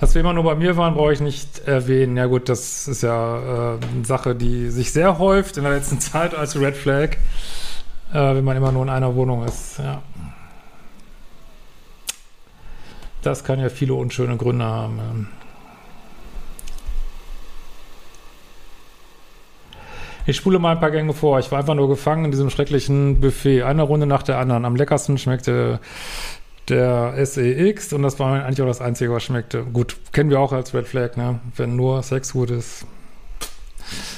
Dass 0.00 0.14
wir 0.14 0.20
immer 0.20 0.32
nur 0.32 0.44
bei 0.44 0.54
mir 0.54 0.76
waren, 0.76 0.94
brauche 0.94 1.12
ich 1.12 1.20
nicht 1.20 1.66
erwähnen. 1.66 2.16
Ja 2.16 2.26
gut, 2.26 2.48
das 2.48 2.88
ist 2.88 3.02
ja 3.02 3.74
äh, 3.74 3.78
eine 3.92 4.04
Sache, 4.04 4.34
die 4.34 4.70
sich 4.70 4.92
sehr 4.92 5.18
häuft 5.18 5.56
in 5.56 5.64
der 5.64 5.72
letzten 5.72 6.00
Zeit 6.00 6.34
als 6.34 6.58
Red 6.58 6.76
Flag, 6.76 7.16
äh, 8.12 8.34
wenn 8.34 8.44
man 8.44 8.56
immer 8.56 8.72
nur 8.72 8.82
in 8.82 8.90
einer 8.90 9.14
Wohnung 9.14 9.44
ist. 9.44 9.78
Ja. 9.78 10.02
Das 13.22 13.44
kann 13.44 13.58
ja 13.58 13.70
viele 13.70 13.94
unschöne 13.94 14.36
Gründe 14.36 14.64
haben. 14.64 15.28
Ich 20.26 20.36
spule 20.36 20.58
mal 20.58 20.72
ein 20.72 20.80
paar 20.80 20.90
Gänge 20.90 21.12
vor. 21.12 21.38
Ich 21.38 21.50
war 21.50 21.58
einfach 21.58 21.74
nur 21.74 21.88
gefangen 21.88 22.26
in 22.26 22.30
diesem 22.30 22.50
schrecklichen 22.50 23.20
Buffet. 23.20 23.62
Eine 23.62 23.82
Runde 23.82 24.06
nach 24.06 24.22
der 24.22 24.38
anderen. 24.38 24.64
Am 24.64 24.76
leckersten 24.76 25.18
schmeckte 25.18 25.80
der 26.68 27.14
SEX 27.24 27.92
und 27.92 28.02
das 28.02 28.18
war 28.18 28.44
eigentlich 28.44 28.62
auch 28.62 28.66
das 28.66 28.80
Einzige, 28.80 29.12
was 29.12 29.22
schmeckte. 29.22 29.62
Gut, 29.64 29.96
kennen 30.12 30.30
wir 30.30 30.40
auch 30.40 30.52
als 30.52 30.74
Red 30.74 30.86
Flag, 30.86 31.16
ne? 31.16 31.40
Wenn 31.56 31.76
nur 31.76 32.02
Sex 32.02 32.32
gut 32.32 32.50
ist, 32.50 32.86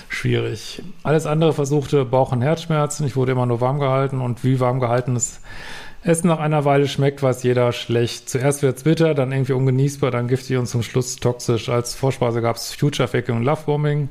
schwierig. 0.09 0.83
Alles 1.03 1.27
andere 1.27 1.53
versuchte 1.53 2.05
Bauch- 2.05 2.33
und 2.33 2.43
Herzschmerzen. 2.43 3.07
Ich 3.07 3.17
wurde 3.17 3.33
immer 3.33 3.47
nur 3.47 3.61
warm 3.61 3.79
gehalten 3.79 4.21
und 4.21 4.45
wie 4.45 4.61
warm 4.61 4.81
gehaltenes 4.81 5.41
Essen 6.03 6.29
nach 6.29 6.39
einer 6.39 6.65
Weile 6.65 6.87
schmeckt, 6.87 7.23
weiß 7.23 7.43
jeder 7.43 7.73
schlecht. 7.73 8.31
Zuerst 8.31 8.63
wird 8.63 8.77
es 8.77 8.85
bitter, 8.85 9.15
dann 9.15 9.33
irgendwie 9.33 9.55
ungenießbar, 9.55 10.13
dann 10.13 10.29
giftig 10.29 10.57
und 10.57 10.67
zum 10.67 10.85
Schluss 10.85 11.17
toxisch. 11.17 11.69
Als 11.69 11.97
Vorspeise 11.97 12.41
gab 12.41 12.57
es 12.57 12.75
Future 12.75 13.09
Faking 13.09 13.37
und 13.37 13.43
Lovebombing. 13.43 14.11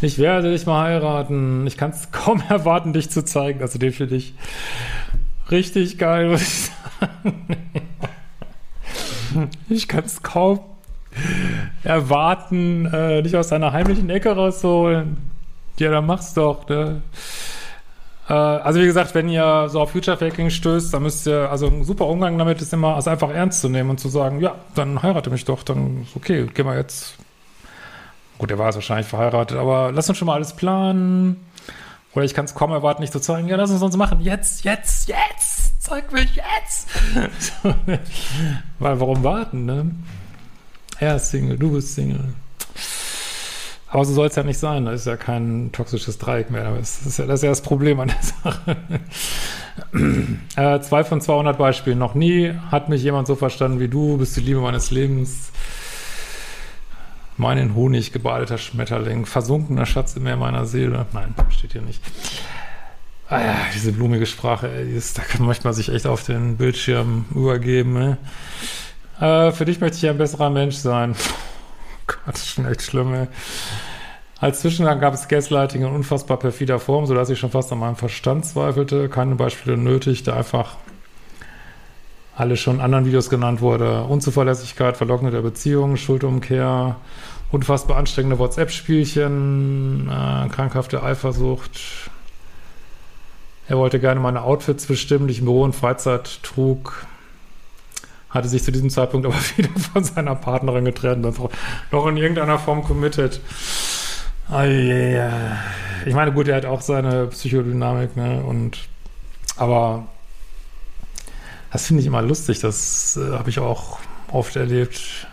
Ich 0.00 0.18
werde 0.18 0.50
dich 0.50 0.64
mal 0.64 0.84
heiraten. 0.84 1.66
Ich 1.66 1.76
kann 1.76 1.90
es 1.90 2.10
kaum 2.12 2.42
erwarten, 2.48 2.94
dich 2.94 3.10
zu 3.10 3.22
zeigen. 3.22 3.60
Also 3.60 3.78
den 3.78 3.92
finde 3.92 4.16
ich 4.16 4.34
richtig 5.50 5.98
geil, 5.98 6.28
muss 6.30 6.42
ich 6.42 6.48
sagen. 6.48 6.79
Ich 9.68 9.86
kann 9.86 10.04
es 10.04 10.22
kaum 10.22 10.60
erwarten, 11.84 12.86
äh, 12.86 13.22
dich 13.22 13.36
aus 13.36 13.48
deiner 13.48 13.72
heimlichen 13.72 14.10
Ecke 14.10 14.34
rauszuholen. 14.34 15.18
Ja, 15.78 15.90
dann 15.90 16.06
mach's 16.06 16.34
doch, 16.34 16.68
ne? 16.68 17.02
Äh, 18.28 18.32
also 18.32 18.80
wie 18.80 18.86
gesagt, 18.86 19.14
wenn 19.14 19.28
ihr 19.28 19.68
so 19.68 19.80
auf 19.80 19.92
Future 19.92 20.16
Faking 20.16 20.50
stößt, 20.50 20.94
dann 20.94 21.02
müsst 21.02 21.26
ihr, 21.26 21.50
also 21.50 21.66
ein 21.66 21.84
super 21.84 22.06
Umgang 22.06 22.38
damit 22.38 22.60
ist 22.60 22.72
immer, 22.72 22.96
es 22.96 23.08
einfach 23.08 23.30
ernst 23.30 23.60
zu 23.60 23.68
nehmen 23.68 23.90
und 23.90 23.98
zu 23.98 24.08
sagen, 24.08 24.40
ja, 24.40 24.54
dann 24.74 25.02
heirate 25.02 25.30
mich 25.30 25.44
doch, 25.44 25.62
dann 25.62 26.02
ist 26.02 26.16
okay, 26.16 26.46
gehen 26.46 26.66
wir 26.66 26.76
jetzt. 26.76 27.16
Gut, 28.38 28.50
er 28.50 28.58
war 28.58 28.66
jetzt 28.66 28.76
wahrscheinlich 28.76 29.06
verheiratet, 29.06 29.58
aber 29.58 29.92
lass 29.92 30.08
uns 30.08 30.16
schon 30.16 30.26
mal 30.26 30.34
alles 30.34 30.54
planen. 30.54 31.44
Oder 32.14 32.24
ich 32.24 32.34
kann 32.34 32.44
es 32.44 32.54
kaum 32.54 32.72
erwarten, 32.72 33.02
nicht 33.02 33.12
zu 33.12 33.20
zeigen, 33.20 33.48
ja, 33.48 33.56
lass 33.56 33.70
uns 33.70 33.82
uns 33.82 33.96
machen. 33.96 34.20
Jetzt, 34.20 34.64
jetzt, 34.64 35.08
jetzt! 35.08 35.49
Zeig 35.90 36.12
mich 36.12 36.36
jetzt! 36.36 36.88
Weil 38.78 39.00
warum 39.00 39.24
warten, 39.24 39.64
ne? 39.64 39.90
Er 41.00 41.16
ist 41.16 41.30
Single, 41.30 41.58
du 41.58 41.72
bist 41.72 41.96
Single. 41.96 42.32
Aber 43.88 44.04
so 44.04 44.14
soll 44.14 44.28
es 44.28 44.36
ja 44.36 44.44
nicht 44.44 44.60
sein. 44.60 44.84
Das 44.84 45.00
ist 45.00 45.06
ja 45.08 45.16
kein 45.16 45.72
toxisches 45.72 46.16
Dreieck 46.18 46.52
mehr. 46.52 46.76
Das 46.76 47.04
ist 47.04 47.18
ja 47.18 47.26
das, 47.26 47.40
ist 47.40 47.42
ja 47.42 47.48
das 47.48 47.62
Problem 47.62 47.98
an 47.98 48.06
der 48.06 48.22
Sache. 48.22 48.76
äh, 50.56 50.80
zwei 50.80 51.02
von 51.02 51.20
200 51.20 51.58
Beispielen. 51.58 51.98
Noch 51.98 52.14
nie 52.14 52.54
hat 52.70 52.88
mich 52.88 53.02
jemand 53.02 53.26
so 53.26 53.34
verstanden 53.34 53.80
wie 53.80 53.88
du. 53.88 54.16
Bist 54.16 54.36
die 54.36 54.42
Liebe 54.42 54.60
meines 54.60 54.92
Lebens. 54.92 55.50
Mein 57.36 57.58
in 57.58 57.74
Honig 57.74 58.12
gebadeter 58.12 58.58
Schmetterling. 58.58 59.26
Versunkener 59.26 59.86
Schatz 59.86 60.14
im 60.14 60.22
Meer 60.22 60.36
meiner 60.36 60.66
Seele. 60.66 61.06
Nein, 61.12 61.34
steht 61.48 61.72
hier 61.72 61.82
nicht. 61.82 62.00
Ah 63.32 63.40
ja, 63.40 63.56
diese 63.72 63.92
blumige 63.92 64.26
Sprache, 64.26 64.68
ey, 64.68 64.92
ist, 64.92 65.16
da 65.16 65.22
kann 65.22 65.46
manchmal 65.46 65.72
sich 65.72 65.88
echt 65.88 66.04
auf 66.04 66.24
den 66.24 66.56
Bildschirm 66.56 67.26
übergeben. 67.32 67.92
Ne? 67.92 68.18
Äh, 69.20 69.52
für 69.52 69.64
dich 69.64 69.80
möchte 69.80 69.98
ich 69.98 70.10
ein 70.10 70.18
besserer 70.18 70.50
Mensch 70.50 70.74
sein. 70.74 71.14
Gott, 72.08 72.18
das 72.26 72.40
ist 72.40 72.48
schon 72.48 72.66
echt 72.66 72.82
schlimm, 72.82 73.14
ey. 73.14 73.28
Als 74.40 74.62
Zwischengang 74.62 74.98
gab 74.98 75.14
es 75.14 75.28
Gaslighting 75.28 75.82
in 75.82 75.92
unfassbar 75.92 76.38
perfider 76.38 76.80
Form, 76.80 77.06
sodass 77.06 77.30
ich 77.30 77.38
schon 77.38 77.52
fast 77.52 77.70
an 77.70 77.78
meinem 77.78 77.94
Verstand 77.94 78.46
zweifelte. 78.46 79.08
Keine 79.08 79.36
Beispiele 79.36 79.76
nötig, 79.76 80.24
da 80.24 80.34
einfach 80.34 80.76
alles 82.34 82.58
schon 82.58 82.80
anderen 82.80 83.04
Videos 83.04 83.30
genannt 83.30 83.60
wurde. 83.60 84.02
Unzuverlässigkeit, 84.04 84.96
verlockende 84.96 85.40
Beziehungen, 85.40 85.98
Schuldumkehr, 85.98 86.96
unfassbar 87.52 87.96
anstrengende 87.98 88.40
WhatsApp-Spielchen, 88.40 90.08
äh, 90.08 90.48
krankhafte 90.48 91.04
Eifersucht. 91.04 92.10
Er 93.70 93.78
wollte 93.78 94.00
gerne 94.00 94.18
meine 94.18 94.42
Outfits 94.42 94.86
bestimmen, 94.86 95.28
die 95.28 95.32
ich 95.32 95.38
im 95.38 95.44
Büro 95.44 95.62
und 95.62 95.76
Freizeit 95.76 96.42
trug 96.42 97.06
hatte 98.28 98.48
sich 98.48 98.64
zu 98.64 98.72
diesem 98.72 98.90
Zeitpunkt 98.90 99.26
aber 99.28 99.36
wieder 99.56 99.68
von 99.92 100.02
seiner 100.02 100.34
Partnerin 100.34 100.84
getrennt 100.84 101.24
und 101.24 101.38
noch 101.92 102.06
in 102.08 102.16
irgendeiner 102.16 102.58
Form 102.58 102.82
committed. 102.82 103.40
Oh 104.50 104.62
yeah. 104.62 105.56
Ich 106.04 106.14
meine, 106.14 106.32
gut, 106.32 106.48
er 106.48 106.56
hat 106.56 106.64
auch 106.64 106.80
seine 106.80 107.28
Psychodynamik, 107.28 108.16
ne? 108.16 108.42
Und 108.42 108.88
aber 109.56 110.08
das 111.70 111.86
finde 111.86 112.00
ich 112.00 112.06
immer 112.08 112.22
lustig. 112.22 112.58
Das 112.58 113.16
äh, 113.16 113.36
habe 113.36 113.50
ich 113.50 113.60
auch 113.60 114.00
oft 114.32 114.56
erlebt, 114.56 115.28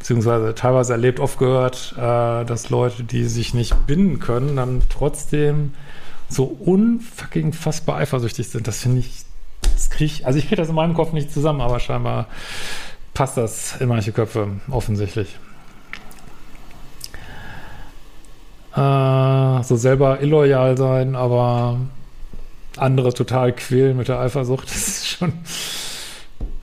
beziehungsweise 0.00 0.56
teilweise 0.56 0.92
erlebt, 0.92 1.20
oft 1.20 1.38
gehört, 1.38 1.94
äh, 1.96 2.44
dass 2.44 2.70
Leute, 2.70 3.04
die 3.04 3.26
sich 3.26 3.54
nicht 3.54 3.86
binden 3.86 4.18
können, 4.18 4.56
dann 4.56 4.82
trotzdem 4.88 5.74
so 6.28 6.44
unfucking 6.44 7.52
fassbar 7.52 7.96
eifersüchtig 7.96 8.48
sind. 8.48 8.66
Das 8.66 8.80
finde 8.80 9.00
ich 9.00 9.24
das 9.78 9.90
krieg 9.90 10.06
ich, 10.06 10.26
also 10.26 10.38
ich 10.38 10.46
kriege 10.46 10.56
das 10.56 10.68
in 10.68 10.74
meinem 10.74 10.94
Kopf 10.94 11.12
nicht 11.12 11.32
zusammen, 11.32 11.60
aber 11.60 11.78
scheinbar 11.80 12.26
passt 13.14 13.36
das 13.36 13.76
in 13.80 13.88
manche 13.88 14.12
Köpfe 14.12 14.48
offensichtlich. 14.70 15.36
Äh, 18.74 19.62
so 19.62 19.76
selber 19.76 20.20
illoyal 20.20 20.76
sein, 20.76 21.16
aber 21.16 21.78
andere 22.76 23.12
total 23.12 23.52
quälen 23.52 23.96
mit 23.96 24.08
der 24.08 24.20
Eifersucht, 24.20 24.64
das 24.70 24.88
ist 24.88 25.08
schon. 25.08 25.32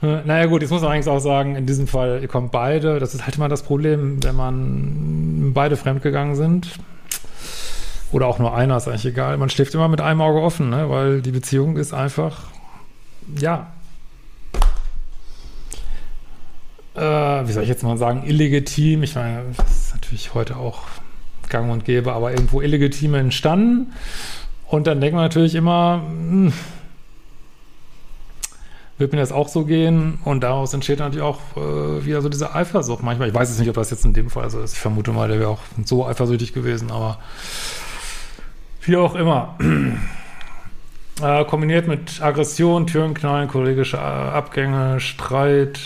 Äh, 0.02 0.22
naja, 0.24 0.46
gut, 0.46 0.62
jetzt 0.62 0.70
muss 0.70 0.82
man 0.82 0.92
eigentlich 0.92 1.08
auch 1.08 1.18
sagen, 1.18 1.56
in 1.56 1.66
diesem 1.66 1.86
Fall, 1.86 2.20
ihr 2.22 2.28
kommt 2.28 2.52
beide. 2.52 2.98
Das 2.98 3.14
ist 3.14 3.24
halt 3.24 3.36
immer 3.36 3.48
das 3.48 3.62
Problem, 3.62 4.22
wenn 4.22 4.36
man 4.36 5.52
beide 5.54 5.76
fremdgegangen 5.76 6.36
sind. 6.36 6.68
Oder 8.12 8.26
auch 8.26 8.38
nur 8.38 8.54
einer, 8.54 8.76
ist 8.76 8.88
eigentlich 8.88 9.06
egal. 9.06 9.36
Man 9.36 9.50
schläft 9.50 9.74
immer 9.74 9.88
mit 9.88 10.00
einem 10.00 10.20
Auge 10.20 10.40
offen, 10.40 10.70
ne? 10.70 10.88
weil 10.88 11.22
die 11.22 11.32
Beziehung 11.32 11.76
ist 11.76 11.92
einfach 11.92 12.44
ja, 13.34 13.72
äh, 16.94 17.00
wie 17.00 17.52
soll 17.52 17.62
ich 17.62 17.68
jetzt 17.68 17.82
mal 17.82 17.98
sagen, 17.98 18.24
illegitim. 18.26 19.02
Ich 19.02 19.14
meine, 19.14 19.42
das 19.56 19.70
ist 19.70 19.94
natürlich 19.94 20.34
heute 20.34 20.56
auch 20.56 20.82
gang 21.48 21.70
und 21.70 21.84
gäbe, 21.84 22.12
aber 22.12 22.32
irgendwo 22.32 22.60
illegitim 22.60 23.14
entstanden. 23.14 23.92
Und 24.68 24.86
dann 24.86 25.00
denkt 25.00 25.14
man 25.14 25.24
natürlich 25.24 25.54
immer, 25.54 26.02
hm, 26.06 26.52
wird 28.98 29.12
mir 29.12 29.18
das 29.18 29.30
auch 29.30 29.48
so 29.48 29.64
gehen? 29.64 30.18
Und 30.24 30.40
daraus 30.40 30.72
entsteht 30.72 30.98
natürlich 31.00 31.22
auch 31.22 31.38
äh, 31.56 32.04
wieder 32.04 32.22
so 32.22 32.28
diese 32.28 32.54
Eifersucht. 32.54 33.02
Manchmal, 33.02 33.28
ich 33.28 33.34
weiß 33.34 33.50
jetzt 33.50 33.58
nicht, 33.58 33.68
ob 33.68 33.74
das 33.74 33.90
jetzt 33.90 34.04
in 34.04 34.14
dem 34.14 34.30
Fall 34.30 34.48
so 34.50 34.60
ist. 34.60 34.72
Ich 34.72 34.80
vermute 34.80 35.12
mal, 35.12 35.28
der 35.28 35.38
wäre 35.38 35.50
auch 35.50 35.60
so 35.84 36.06
eifersüchtig 36.06 36.54
gewesen, 36.54 36.90
aber 36.90 37.18
wie 38.86 38.96
auch 38.96 39.14
immer. 39.14 39.56
Äh, 41.22 41.46
kombiniert 41.46 41.88
mit 41.88 42.20
Aggression, 42.20 42.86
Türenknallen, 42.86 43.48
kollegische 43.48 43.96
äh, 43.96 44.00
Abgänge, 44.00 45.00
Streit, 45.00 45.80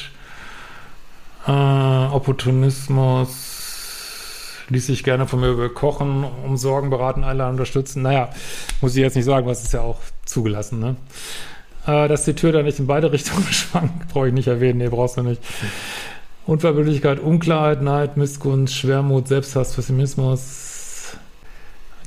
äh, 1.47 1.53
Opportunismus, 1.53 3.29
ließ 4.71 4.87
sich 4.87 5.05
gerne 5.05 5.29
von 5.29 5.39
mir 5.39 5.55
bekochen, 5.55 6.25
umsorgen, 6.25 6.91
beraten, 6.91 7.23
einladen, 7.23 7.53
unterstützen. 7.53 8.03
Naja, 8.03 8.31
muss 8.81 8.97
ich 8.97 9.03
jetzt 9.03 9.15
nicht 9.15 9.25
sagen, 9.25 9.47
was 9.47 9.63
ist 9.63 9.73
ja 9.73 9.83
auch 9.83 10.01
zugelassen, 10.25 10.81
ne? 10.81 10.97
Äh, 11.87 12.09
dass 12.09 12.25
die 12.25 12.35
Tür 12.35 12.51
da 12.51 12.65
nicht 12.65 12.81
in 12.81 12.89
beide 12.89 13.13
Richtungen 13.13 13.47
schwankt, 13.53 14.09
brauche 14.09 14.27
ich 14.27 14.35
nicht 14.35 14.49
erwähnen, 14.49 14.79
nee, 14.79 14.89
brauchst 14.89 15.17
du 15.17 15.23
nicht. 15.23 15.41
Unverbindlichkeit, 16.45 17.21
Unklarheit, 17.21 17.83
Neid, 17.83 18.17
Missgunst, 18.17 18.75
Schwermut, 18.75 19.29
Selbsthass, 19.29 19.75
Pessimismus, 19.75 20.70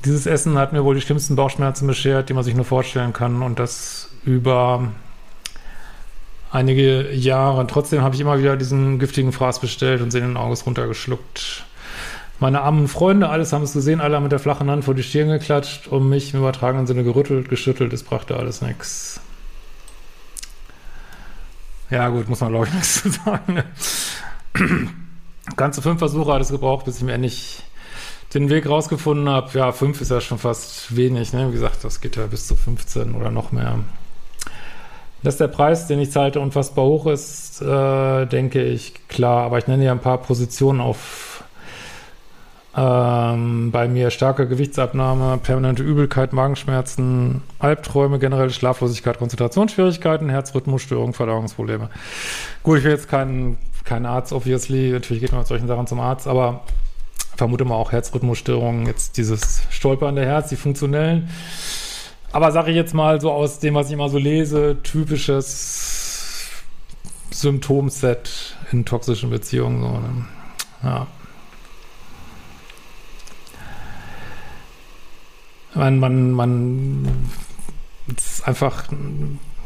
dieses 0.04 0.26
Essen 0.26 0.58
hat 0.58 0.72
mir 0.72 0.84
wohl 0.84 0.94
die 0.94 1.00
schlimmsten 1.00 1.36
Bauchschmerzen 1.36 1.86
beschert, 1.86 2.28
die 2.28 2.34
man 2.34 2.44
sich 2.44 2.54
nur 2.54 2.64
vorstellen 2.64 3.12
kann. 3.12 3.42
Und 3.42 3.58
das 3.58 4.10
über 4.24 4.88
einige 6.50 7.12
Jahre. 7.12 7.60
Und 7.60 7.70
trotzdem 7.70 8.02
habe 8.02 8.14
ich 8.14 8.20
immer 8.20 8.38
wieder 8.38 8.56
diesen 8.56 8.98
giftigen 8.98 9.32
Fraß 9.32 9.60
bestellt 9.60 10.00
und 10.00 10.10
sehenden 10.10 10.36
Auges 10.36 10.66
runtergeschluckt. 10.66 11.64
Meine 12.40 12.62
armen 12.62 12.88
Freunde, 12.88 13.28
alles 13.28 13.52
haben 13.52 13.62
es 13.62 13.72
gesehen, 13.72 14.00
alle 14.00 14.16
haben 14.16 14.24
mit 14.24 14.32
der 14.32 14.38
flachen 14.38 14.70
Hand 14.70 14.84
vor 14.84 14.94
die 14.94 15.02
Stirn 15.02 15.28
geklatscht 15.28 15.86
und 15.86 16.08
mich 16.08 16.34
im 16.34 16.40
übertragenen 16.40 16.86
Sinne 16.86 17.04
gerüttelt, 17.04 17.48
geschüttelt. 17.48 17.92
Es 17.92 18.02
brachte 18.02 18.36
alles 18.36 18.60
nichts. 18.60 19.20
Ja, 21.90 22.08
gut, 22.08 22.28
muss 22.28 22.40
man 22.40 22.50
glaube 22.50 22.66
ich 22.66 22.72
nichts 22.74 23.02
zu 23.02 23.10
sagen. 23.10 23.62
Ganze 25.56 25.82
fünf 25.82 25.98
Versuche 25.98 26.32
hat 26.32 26.40
es 26.40 26.50
gebraucht, 26.50 26.86
bis 26.86 26.98
ich 26.98 27.02
mir 27.02 27.12
endlich 27.12 27.62
den 28.34 28.50
Weg 28.50 28.68
rausgefunden 28.68 29.28
habe, 29.28 29.56
ja, 29.56 29.72
fünf 29.72 30.00
ist 30.00 30.10
ja 30.10 30.20
schon 30.20 30.38
fast 30.38 30.96
wenig, 30.96 31.32
ne? 31.32 31.48
Wie 31.48 31.52
gesagt, 31.52 31.84
das 31.84 32.00
geht 32.00 32.16
ja 32.16 32.26
bis 32.26 32.46
zu 32.46 32.56
15 32.56 33.14
oder 33.14 33.30
noch 33.30 33.52
mehr. 33.52 33.78
Dass 35.22 35.36
der 35.38 35.48
Preis, 35.48 35.86
den 35.86 36.00
ich 36.00 36.10
zahlte, 36.10 36.40
unfassbar 36.40 36.84
hoch 36.84 37.06
ist, 37.06 37.62
äh, 37.62 38.26
denke 38.26 38.62
ich, 38.62 39.08
klar. 39.08 39.44
Aber 39.44 39.58
ich 39.58 39.66
nenne 39.66 39.84
ja 39.84 39.92
ein 39.92 40.00
paar 40.00 40.18
Positionen 40.18 40.80
auf 40.80 41.44
ähm, 42.76 43.70
bei 43.70 43.86
mir 43.86 44.10
starke 44.10 44.48
Gewichtsabnahme, 44.48 45.38
permanente 45.38 45.84
Übelkeit, 45.84 46.32
Magenschmerzen, 46.32 47.42
Albträume, 47.60 48.18
generelle 48.18 48.50
Schlaflosigkeit, 48.50 49.18
Konzentrationsschwierigkeiten, 49.18 50.28
Herzrhythmusstörungen, 50.28 51.14
Verdauungsprobleme. 51.14 51.88
Gut, 52.64 52.78
ich 52.78 52.84
will 52.84 52.90
jetzt 52.90 53.08
kein, 53.08 53.56
kein 53.84 54.06
Arzt, 54.06 54.32
obviously, 54.32 54.90
natürlich 54.90 55.22
geht 55.22 55.30
man 55.30 55.42
mit 55.42 55.46
solchen 55.46 55.68
Sachen 55.68 55.86
zum 55.86 56.00
Arzt, 56.00 56.26
aber 56.26 56.62
vermute 57.36 57.64
mal 57.64 57.74
auch 57.74 57.92
Herzrhythmusstörungen, 57.92 58.86
jetzt 58.86 59.16
dieses 59.16 59.62
stolpernde 59.70 60.24
Herz, 60.24 60.48
die 60.48 60.56
funktionellen. 60.56 61.28
Aber 62.32 62.52
sage 62.52 62.70
ich 62.70 62.76
jetzt 62.76 62.94
mal 62.94 63.20
so 63.20 63.30
aus 63.30 63.60
dem, 63.60 63.74
was 63.74 63.86
ich 63.88 63.92
immer 63.92 64.08
so 64.08 64.18
lese, 64.18 64.78
typisches 64.82 66.50
Symptomset 67.30 68.56
in 68.72 68.84
toxischen 68.84 69.30
Beziehungen. 69.30 69.82
So, 69.82 69.88
ne? 69.88 70.26
Ja. 70.82 71.06
man, 75.74 75.98
man, 75.98 76.30
man 76.30 77.28
ist 78.16 78.46
einfach, 78.46 78.84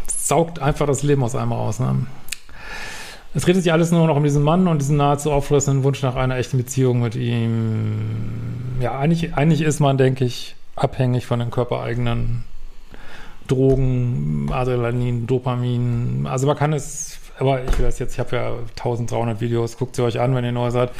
saugt 0.06 0.58
einfach 0.58 0.86
das 0.86 1.02
Leben 1.02 1.22
aus 1.22 1.34
einem 1.34 1.52
raus. 1.52 1.80
Ne? 1.80 2.06
Es 3.38 3.46
redet 3.46 3.62
sich 3.62 3.72
alles 3.72 3.92
nur 3.92 4.04
noch 4.08 4.16
um 4.16 4.24
diesen 4.24 4.42
Mann 4.42 4.66
und 4.66 4.80
diesen 4.80 4.96
nahezu 4.96 5.30
auffressenden 5.30 5.84
Wunsch 5.84 6.02
nach 6.02 6.16
einer 6.16 6.36
echten 6.38 6.56
Beziehung 6.56 7.00
mit 7.00 7.14
ihm. 7.14 8.74
Ja, 8.80 8.98
eigentlich, 8.98 9.34
eigentlich 9.34 9.60
ist 9.60 9.78
man, 9.78 9.96
denke 9.96 10.24
ich, 10.24 10.56
abhängig 10.74 11.24
von 11.24 11.38
den 11.38 11.52
körpereigenen 11.52 12.42
Drogen, 13.46 14.50
Adrenalin, 14.50 15.28
Dopamin. 15.28 16.26
Also 16.28 16.48
man 16.48 16.56
kann 16.56 16.72
es, 16.72 17.20
aber 17.38 17.62
ich 17.62 17.78
will 17.78 17.86
das 17.86 18.00
jetzt, 18.00 18.14
ich 18.14 18.18
habe 18.18 18.34
ja 18.34 18.54
1300 18.70 19.40
Videos, 19.40 19.78
guckt 19.78 19.94
sie 19.94 20.02
euch 20.02 20.18
an, 20.18 20.34
wenn 20.34 20.44
ihr 20.44 20.50
neu 20.50 20.72
seid. 20.72 20.90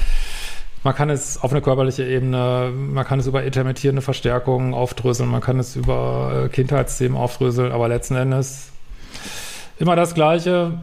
Man 0.84 0.94
kann 0.94 1.10
es 1.10 1.42
auf 1.42 1.50
eine 1.50 1.60
körperliche 1.60 2.04
Ebene, 2.04 2.70
man 2.72 3.04
kann 3.04 3.18
es 3.18 3.26
über 3.26 3.42
intermittierende 3.42 4.00
Verstärkungen 4.00 4.74
aufdröseln, 4.74 5.28
man 5.28 5.40
kann 5.40 5.58
es 5.58 5.74
über 5.74 6.44
äh, 6.44 6.48
Kindheitsthemen 6.50 7.18
aufdröseln, 7.18 7.72
aber 7.72 7.88
letzten 7.88 8.14
Endes 8.14 8.70
immer 9.80 9.96
das 9.96 10.14
Gleiche. 10.14 10.78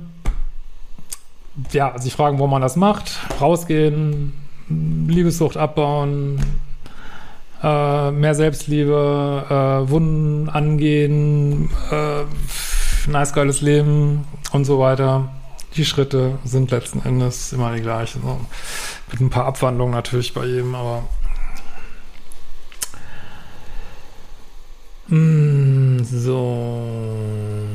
Ja, 1.71 1.97
sich 1.97 2.13
fragen, 2.13 2.39
wo 2.39 2.47
man 2.47 2.61
das 2.61 2.75
macht, 2.75 3.19
rausgehen, 3.39 4.33
Liebessucht 4.67 5.55
abbauen, 5.55 6.39
äh, 7.63 8.11
mehr 8.11 8.35
Selbstliebe, 8.35 9.45
äh, 9.49 9.89
Wunden 9.89 10.49
angehen, 10.49 11.69
äh, 11.91 13.09
nice 13.09 13.33
geiles 13.33 13.61
Leben 13.61 14.25
und 14.51 14.65
so 14.65 14.79
weiter. 14.79 15.29
Die 15.75 15.85
Schritte 15.85 16.39
sind 16.43 16.71
letzten 16.71 17.01
Endes 17.03 17.53
immer 17.53 17.73
die 17.73 17.81
gleichen. 17.81 18.21
So. 18.21 18.39
Mit 19.11 19.21
ein 19.21 19.29
paar 19.29 19.45
Abwandlungen 19.45 19.93
natürlich 19.93 20.33
bei 20.33 20.45
jedem, 20.45 20.73
aber 20.75 21.03
mm, 25.07 25.99
so. 26.03 27.65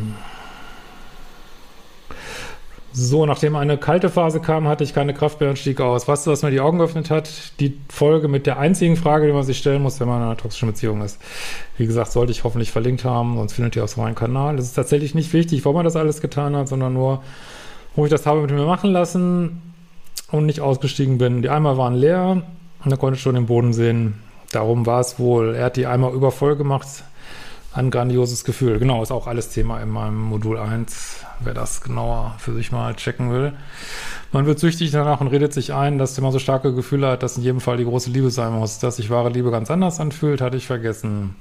So, 3.02 3.24
nachdem 3.24 3.56
eine 3.56 3.78
kalte 3.78 4.10
Phase 4.10 4.40
kam, 4.40 4.68
hatte 4.68 4.84
ich 4.84 4.92
keine 4.92 5.14
Kraft 5.14 5.40
mehr 5.40 5.48
und 5.48 5.58
stieg 5.58 5.80
aus. 5.80 6.06
Weißt 6.06 6.26
du, 6.26 6.32
was 6.32 6.42
mir 6.42 6.50
die 6.50 6.60
Augen 6.60 6.76
geöffnet 6.76 7.08
hat? 7.08 7.58
Die 7.58 7.80
Folge 7.88 8.28
mit 8.28 8.46
der 8.46 8.58
einzigen 8.58 8.96
Frage, 8.96 9.26
die 9.26 9.32
man 9.32 9.42
sich 9.42 9.56
stellen 9.56 9.80
muss, 9.80 10.00
wenn 10.00 10.06
man 10.06 10.18
in 10.18 10.24
einer 10.24 10.36
toxischen 10.36 10.68
Beziehung 10.68 11.00
ist. 11.00 11.18
Wie 11.78 11.86
gesagt, 11.86 12.12
sollte 12.12 12.30
ich 12.30 12.44
hoffentlich 12.44 12.70
verlinkt 12.70 13.06
haben, 13.06 13.36
sonst 13.36 13.54
findet 13.54 13.74
ihr 13.74 13.84
auf 13.84 13.96
meinem 13.96 14.16
Kanal. 14.16 14.58
Es 14.58 14.66
ist 14.66 14.74
tatsächlich 14.74 15.14
nicht 15.14 15.32
wichtig, 15.32 15.64
warum 15.64 15.76
man 15.76 15.86
das 15.86 15.96
alles 15.96 16.20
getan 16.20 16.54
hat, 16.54 16.68
sondern 16.68 16.92
nur, 16.92 17.22
wo 17.96 18.04
ich 18.04 18.10
das 18.10 18.26
habe 18.26 18.42
mit 18.42 18.50
mir 18.50 18.66
machen 18.66 18.90
lassen 18.90 19.62
und 20.30 20.44
nicht 20.44 20.60
ausgestiegen 20.60 21.16
bin. 21.16 21.40
Die 21.40 21.48
Eimer 21.48 21.78
waren 21.78 21.94
leer 21.94 22.42
und 22.84 22.90
er 22.90 22.98
konnte 22.98 23.18
schon 23.18 23.34
den 23.34 23.46
Boden 23.46 23.72
sehen. 23.72 24.16
Darum 24.52 24.84
war 24.84 25.00
es 25.00 25.18
wohl. 25.18 25.54
Er 25.54 25.64
hat 25.64 25.78
die 25.78 25.86
Eimer 25.86 26.10
übervoll 26.10 26.54
gemacht. 26.54 26.86
Ein 27.72 27.90
grandioses 27.90 28.44
Gefühl. 28.44 28.78
Genau, 28.78 29.02
ist 29.02 29.12
auch 29.12 29.26
alles 29.26 29.50
Thema 29.50 29.80
in 29.80 29.90
meinem 29.90 30.20
Modul 30.20 30.58
1 30.58 31.24
wer 31.40 31.54
das 31.54 31.80
genauer 31.80 32.34
für 32.38 32.52
sich 32.52 32.72
mal 32.72 32.94
checken 32.94 33.32
will. 33.32 33.52
Man 34.32 34.46
wird 34.46 34.58
süchtig 34.58 34.90
danach 34.90 35.20
und 35.20 35.28
redet 35.28 35.52
sich 35.52 35.72
ein, 35.72 35.98
dass 35.98 36.20
man 36.20 36.32
so 36.32 36.38
starke 36.38 36.74
Gefühle 36.74 37.08
hat, 37.08 37.22
dass 37.22 37.36
in 37.36 37.42
jedem 37.42 37.60
Fall 37.60 37.78
die 37.78 37.84
große 37.84 38.10
Liebe 38.10 38.30
sein 38.30 38.52
muss. 38.52 38.78
Dass 38.78 38.96
sich 38.96 39.10
wahre 39.10 39.30
Liebe 39.30 39.50
ganz 39.50 39.70
anders 39.70 40.00
anfühlt, 40.00 40.40
hatte 40.40 40.56
ich 40.56 40.66
vergessen. 40.66 41.34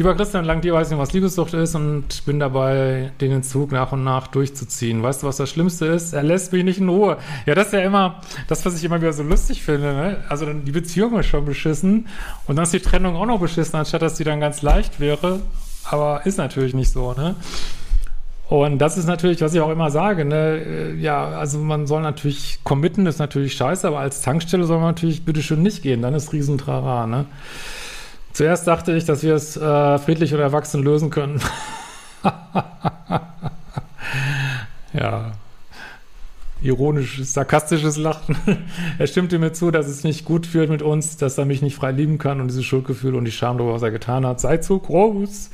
Lieber 0.00 0.14
Christian 0.14 0.46
Lang, 0.46 0.62
dir 0.62 0.72
weiß 0.72 0.88
nicht, 0.88 0.98
was 0.98 1.12
Liebessucht 1.12 1.52
ist 1.52 1.74
und 1.74 2.24
bin 2.24 2.40
dabei, 2.40 3.12
den 3.20 3.32
Entzug 3.32 3.70
nach 3.70 3.92
und 3.92 4.02
nach 4.02 4.28
durchzuziehen. 4.28 5.02
Weißt 5.02 5.22
du, 5.22 5.26
was 5.26 5.36
das 5.36 5.50
Schlimmste 5.50 5.84
ist? 5.84 6.14
Er 6.14 6.22
lässt 6.22 6.54
mich 6.54 6.64
nicht 6.64 6.78
in 6.78 6.88
Ruhe. 6.88 7.18
Ja, 7.44 7.54
das 7.54 7.66
ist 7.66 7.72
ja 7.74 7.80
immer 7.80 8.22
das, 8.48 8.64
was 8.64 8.78
ich 8.78 8.84
immer 8.84 8.98
wieder 9.02 9.12
so 9.12 9.22
lustig 9.22 9.62
finde. 9.62 9.92
Ne? 9.92 10.24
Also 10.30 10.50
die 10.50 10.72
Beziehung 10.72 11.18
ist 11.18 11.26
schon 11.26 11.44
beschissen 11.44 12.08
und 12.46 12.56
dann 12.56 12.62
ist 12.62 12.72
die 12.72 12.80
Trennung 12.80 13.14
auch 13.14 13.26
noch 13.26 13.40
beschissen, 13.40 13.78
anstatt 13.78 14.00
dass 14.00 14.14
die 14.14 14.24
dann 14.24 14.40
ganz 14.40 14.62
leicht 14.62 15.00
wäre. 15.00 15.40
Aber 15.84 16.24
ist 16.24 16.38
natürlich 16.38 16.72
nicht 16.72 16.90
so, 16.90 17.12
ne? 17.12 17.34
Und 18.48 18.78
das 18.78 18.96
ist 18.96 19.06
natürlich, 19.06 19.42
was 19.42 19.52
ich 19.52 19.60
auch 19.60 19.70
immer 19.70 19.90
sage, 19.90 20.24
ne, 20.24 20.62
äh, 20.66 20.94
ja, 20.94 21.28
also 21.28 21.58
man 21.58 21.86
soll 21.86 22.00
natürlich 22.00 22.60
committen, 22.64 23.04
ist 23.06 23.18
natürlich 23.18 23.52
scheiße, 23.52 23.86
aber 23.86 23.98
als 23.98 24.22
Tankstelle 24.22 24.64
soll 24.64 24.78
man 24.78 24.88
natürlich 24.88 25.26
bitte 25.26 25.42
schön 25.42 25.62
nicht 25.62 25.82
gehen, 25.82 26.00
dann 26.00 26.14
ist 26.14 26.32
Riesentrara, 26.32 27.06
ne. 27.06 27.26
Zuerst 28.32 28.66
dachte 28.66 28.92
ich, 28.92 29.04
dass 29.04 29.22
wir 29.22 29.34
es 29.34 29.56
äh, 29.56 29.98
friedlich 29.98 30.32
oder 30.34 30.44
erwachsen 30.44 30.82
lösen 30.82 31.10
können. 31.10 31.40
ja, 34.92 35.32
ironisches, 36.62 37.32
sarkastisches 37.32 37.96
Lachen. 37.96 38.36
er 38.98 39.06
stimmte 39.06 39.38
mir 39.38 39.52
zu, 39.52 39.70
dass 39.70 39.86
es 39.86 40.04
nicht 40.04 40.24
gut 40.24 40.46
fühlt 40.46 40.70
mit 40.70 40.82
uns, 40.82 41.16
dass 41.16 41.38
er 41.38 41.44
mich 41.44 41.62
nicht 41.62 41.76
frei 41.76 41.92
lieben 41.92 42.18
kann 42.18 42.40
und 42.40 42.48
dieses 42.48 42.64
Schuldgefühl 42.64 43.14
und 43.14 43.24
die 43.24 43.32
Scham 43.32 43.58
darüber, 43.58 43.74
was 43.74 43.82
er 43.82 43.90
getan 43.90 44.26
hat, 44.26 44.40
sei 44.40 44.58
zu 44.58 44.78
groß. 44.78 45.50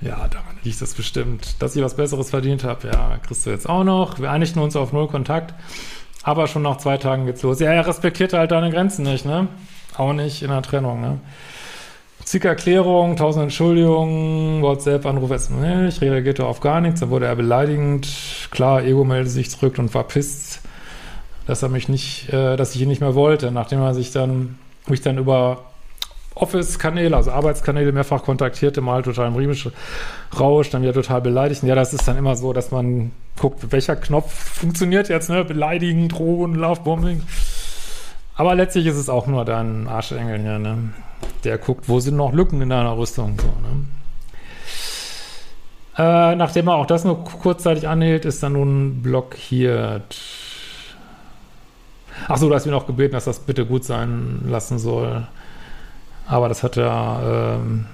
Ja, 0.00 0.28
daran 0.28 0.56
liegt 0.62 0.80
das 0.80 0.94
bestimmt. 0.94 1.60
Dass 1.60 1.76
ich 1.76 1.82
was 1.82 1.96
Besseres 1.96 2.30
verdient 2.30 2.64
habe, 2.64 2.88
ja, 2.88 3.18
kriegst 3.18 3.46
du 3.46 3.50
jetzt 3.50 3.68
auch 3.68 3.84
noch. 3.84 4.20
Wir 4.20 4.30
einigten 4.30 4.62
uns 4.62 4.76
auf 4.76 4.92
null 4.92 5.08
Kontakt, 5.08 5.54
aber 6.22 6.46
schon 6.46 6.62
nach 6.62 6.78
zwei 6.78 6.96
Tagen 6.98 7.26
geht's 7.26 7.42
los. 7.42 7.60
Ja, 7.60 7.72
er 7.72 7.86
respektiert 7.86 8.32
halt 8.32 8.50
deine 8.50 8.70
Grenzen 8.70 9.04
nicht, 9.04 9.24
ne? 9.24 9.48
Auch 9.96 10.12
nicht 10.12 10.42
in 10.42 10.50
der 10.50 10.62
Trennung, 10.62 11.00
ne? 11.00 11.20
Zig 12.24 12.44
Erklärungen, 12.44 13.16
tausend 13.16 13.44
Entschuldigungen, 13.44 14.62
WhatsApp-Anruf, 14.62 15.30
ich 15.30 16.00
reagierte 16.00 16.46
auf 16.46 16.60
gar 16.60 16.80
nichts, 16.80 17.00
dann 17.00 17.10
wurde 17.10 17.26
er 17.26 17.36
beleidigend. 17.36 18.08
Klar, 18.50 18.82
Ego 18.82 19.04
meldete 19.04 19.30
sich 19.30 19.50
zurück 19.50 19.78
und 19.78 19.92
war 19.92 20.04
pisst, 20.04 20.60
dass 21.46 21.62
er 21.62 21.68
mich 21.68 21.88
nicht, 21.88 22.32
äh, 22.32 22.56
dass 22.56 22.74
ich 22.74 22.80
ihn 22.80 22.88
nicht 22.88 23.02
mehr 23.02 23.14
wollte, 23.14 23.50
nachdem 23.50 23.80
er 23.80 23.94
sich 23.94 24.10
dann, 24.10 24.58
mich 24.86 25.02
dann 25.02 25.18
über 25.18 25.64
Office-Kanäle, 26.34 27.14
also 27.14 27.30
Arbeitskanäle 27.30 27.92
mehrfach 27.92 28.22
kontaktierte, 28.22 28.80
mal 28.80 29.02
total 29.02 29.28
im 29.28 29.36
Riemisch 29.36 29.68
Rausch, 30.38 30.70
dann 30.70 30.82
wieder 30.82 30.94
total 30.94 31.20
beleidigt. 31.20 31.62
Ja, 31.62 31.74
das 31.74 31.92
ist 31.92 32.08
dann 32.08 32.16
immer 32.16 32.36
so, 32.36 32.52
dass 32.52 32.70
man 32.70 33.12
guckt, 33.38 33.70
welcher 33.70 33.96
Knopf 33.96 34.32
funktioniert 34.32 35.08
jetzt, 35.08 35.28
ne? 35.28 35.44
Beleidigen, 35.44 36.08
drohen, 36.08 36.54
Lovebombing. 36.54 37.22
Aber 38.36 38.54
letztlich 38.54 38.86
ist 38.86 38.96
es 38.96 39.08
auch 39.08 39.26
nur 39.26 39.44
dein 39.44 39.86
Arschengel 39.86 40.40
hier, 40.40 40.58
ne? 40.58 40.90
Der 41.44 41.58
guckt, 41.58 41.88
wo 41.88 42.00
sind 42.00 42.16
noch 42.16 42.32
Lücken 42.32 42.60
in 42.60 42.70
deiner 42.70 42.96
Rüstung, 42.96 43.36
so, 43.38 43.46
ne? 43.46 43.86
Äh, 45.96 46.34
nachdem 46.34 46.66
er 46.68 46.74
auch 46.74 46.86
das 46.86 47.04
nur 47.04 47.22
kurzzeitig 47.22 47.86
anhielt, 47.86 48.24
ist 48.24 48.42
er 48.42 48.50
nun 48.50 49.00
blockiert. 49.02 50.16
Achso, 52.26 52.48
du 52.48 52.54
hast 52.54 52.66
mir 52.66 52.72
noch 52.72 52.86
gebeten, 52.86 53.12
dass 53.12 53.26
das 53.26 53.40
bitte 53.40 53.64
gut 53.66 53.84
sein 53.84 54.42
lassen 54.48 54.78
soll. 54.78 55.26
Aber 56.26 56.48
das 56.48 56.62
hat 56.62 56.76
ja 56.76 57.54
ähm, 57.54 57.86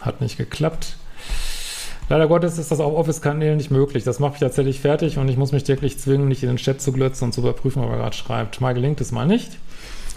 hat 0.00 0.20
nicht 0.20 0.36
geklappt. 0.36 0.96
Leider 2.08 2.26
Gottes 2.28 2.58
ist 2.58 2.70
das 2.70 2.80
auf 2.80 2.94
Office-Kanälen 2.94 3.56
nicht 3.56 3.70
möglich. 3.70 4.04
Das 4.04 4.18
mache 4.18 4.34
ich 4.34 4.40
tatsächlich 4.40 4.80
fertig 4.80 5.16
und 5.16 5.28
ich 5.28 5.36
muss 5.36 5.52
mich 5.52 5.64
täglich 5.64 5.98
zwingen, 5.98 6.28
nicht 6.28 6.42
in 6.42 6.50
den 6.50 6.58
Chat 6.58 6.82
zu 6.82 6.92
glötzen 6.92 7.24
und 7.24 7.32
zu 7.32 7.40
überprüfen, 7.40 7.82
ob 7.82 7.90
er 7.90 7.96
gerade 7.96 8.16
schreibt. 8.16 8.60
Mal 8.60 8.74
gelingt 8.74 9.00
es 9.00 9.12
mal 9.12 9.26
nicht. 9.26 9.58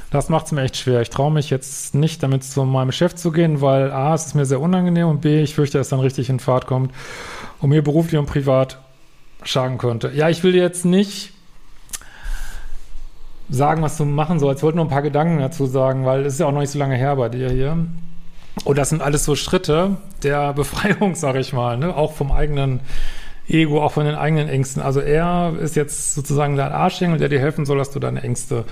Das 0.09 0.29
macht 0.29 0.45
es 0.45 0.51
mir 0.53 0.61
echt 0.61 0.77
schwer. 0.77 1.01
Ich 1.01 1.09
traue 1.09 1.31
mich 1.31 1.49
jetzt 1.49 1.93
nicht, 1.93 2.23
damit 2.23 2.43
zu 2.43 2.63
meinem 2.63 2.91
Chef 2.91 3.15
zu 3.15 3.31
gehen, 3.31 3.61
weil 3.61 3.91
A, 3.91 4.13
es 4.13 4.27
ist 4.27 4.35
mir 4.35 4.45
sehr 4.45 4.61
unangenehm 4.61 5.07
und 5.07 5.21
B, 5.21 5.41
ich 5.41 5.53
fürchte, 5.53 5.77
dass 5.77 5.89
dann 5.89 5.99
richtig 5.99 6.29
in 6.29 6.39
Fahrt 6.39 6.65
kommt 6.65 6.93
und 7.59 7.69
mir 7.69 7.83
beruflich 7.83 8.17
und 8.17 8.25
privat 8.25 8.79
schaden 9.43 9.77
könnte. 9.77 10.11
Ja, 10.13 10.29
ich 10.29 10.43
will 10.43 10.55
jetzt 10.55 10.85
nicht 10.85 11.33
sagen, 13.49 13.81
was 13.81 13.97
du 13.97 14.05
machen 14.05 14.39
sollst. 14.39 14.59
Ich 14.59 14.63
wollte 14.63 14.77
nur 14.77 14.85
ein 14.85 14.91
paar 14.91 15.01
Gedanken 15.01 15.39
dazu 15.39 15.65
sagen, 15.65 16.05
weil 16.05 16.25
es 16.25 16.33
ist 16.33 16.39
ja 16.39 16.45
auch 16.47 16.51
noch 16.51 16.61
nicht 16.61 16.71
so 16.71 16.79
lange 16.79 16.95
her 16.95 17.15
bei 17.15 17.29
dir 17.29 17.49
hier. 17.49 17.77
Und 18.63 18.77
das 18.77 18.89
sind 18.89 19.01
alles 19.01 19.25
so 19.25 19.35
Schritte 19.35 19.97
der 20.23 20.53
Befreiung, 20.53 21.15
sag 21.15 21.35
ich 21.35 21.53
mal, 21.53 21.77
ne? 21.77 21.95
auch 21.95 22.13
vom 22.13 22.31
eigenen 22.31 22.79
Ego, 23.47 23.81
auch 23.81 23.93
von 23.93 24.05
den 24.05 24.15
eigenen 24.15 24.49
Ängsten. 24.49 24.81
Also 24.81 24.99
er 24.99 25.53
ist 25.59 25.75
jetzt 25.75 26.15
sozusagen 26.15 26.55
dein 26.57 26.71
Arschengel, 26.71 27.17
der 27.17 27.29
dir 27.29 27.39
helfen 27.39 27.65
soll, 27.65 27.77
dass 27.77 27.91
du 27.91 27.99
deine 27.99 28.21
Ängste 28.21 28.65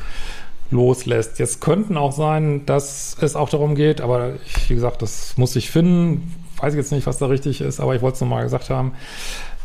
loslässt. 0.75 1.39
Jetzt 1.39 1.61
könnten 1.61 1.97
auch 1.97 2.11
sein, 2.11 2.65
dass 2.65 3.17
es 3.19 3.35
auch 3.35 3.49
darum 3.49 3.75
geht, 3.75 4.01
aber 4.01 4.33
ich, 4.45 4.69
wie 4.69 4.75
gesagt, 4.75 5.01
das 5.01 5.37
muss 5.37 5.55
ich 5.55 5.71
finden. 5.71 6.33
Weiß 6.57 6.73
ich 6.73 6.77
jetzt 6.77 6.91
nicht, 6.91 7.07
was 7.07 7.17
da 7.17 7.25
richtig 7.25 7.61
ist, 7.61 7.79
aber 7.79 7.95
ich 7.95 8.01
wollte 8.01 8.15
es 8.15 8.21
nochmal 8.21 8.43
gesagt 8.43 8.69
haben. 8.69 8.93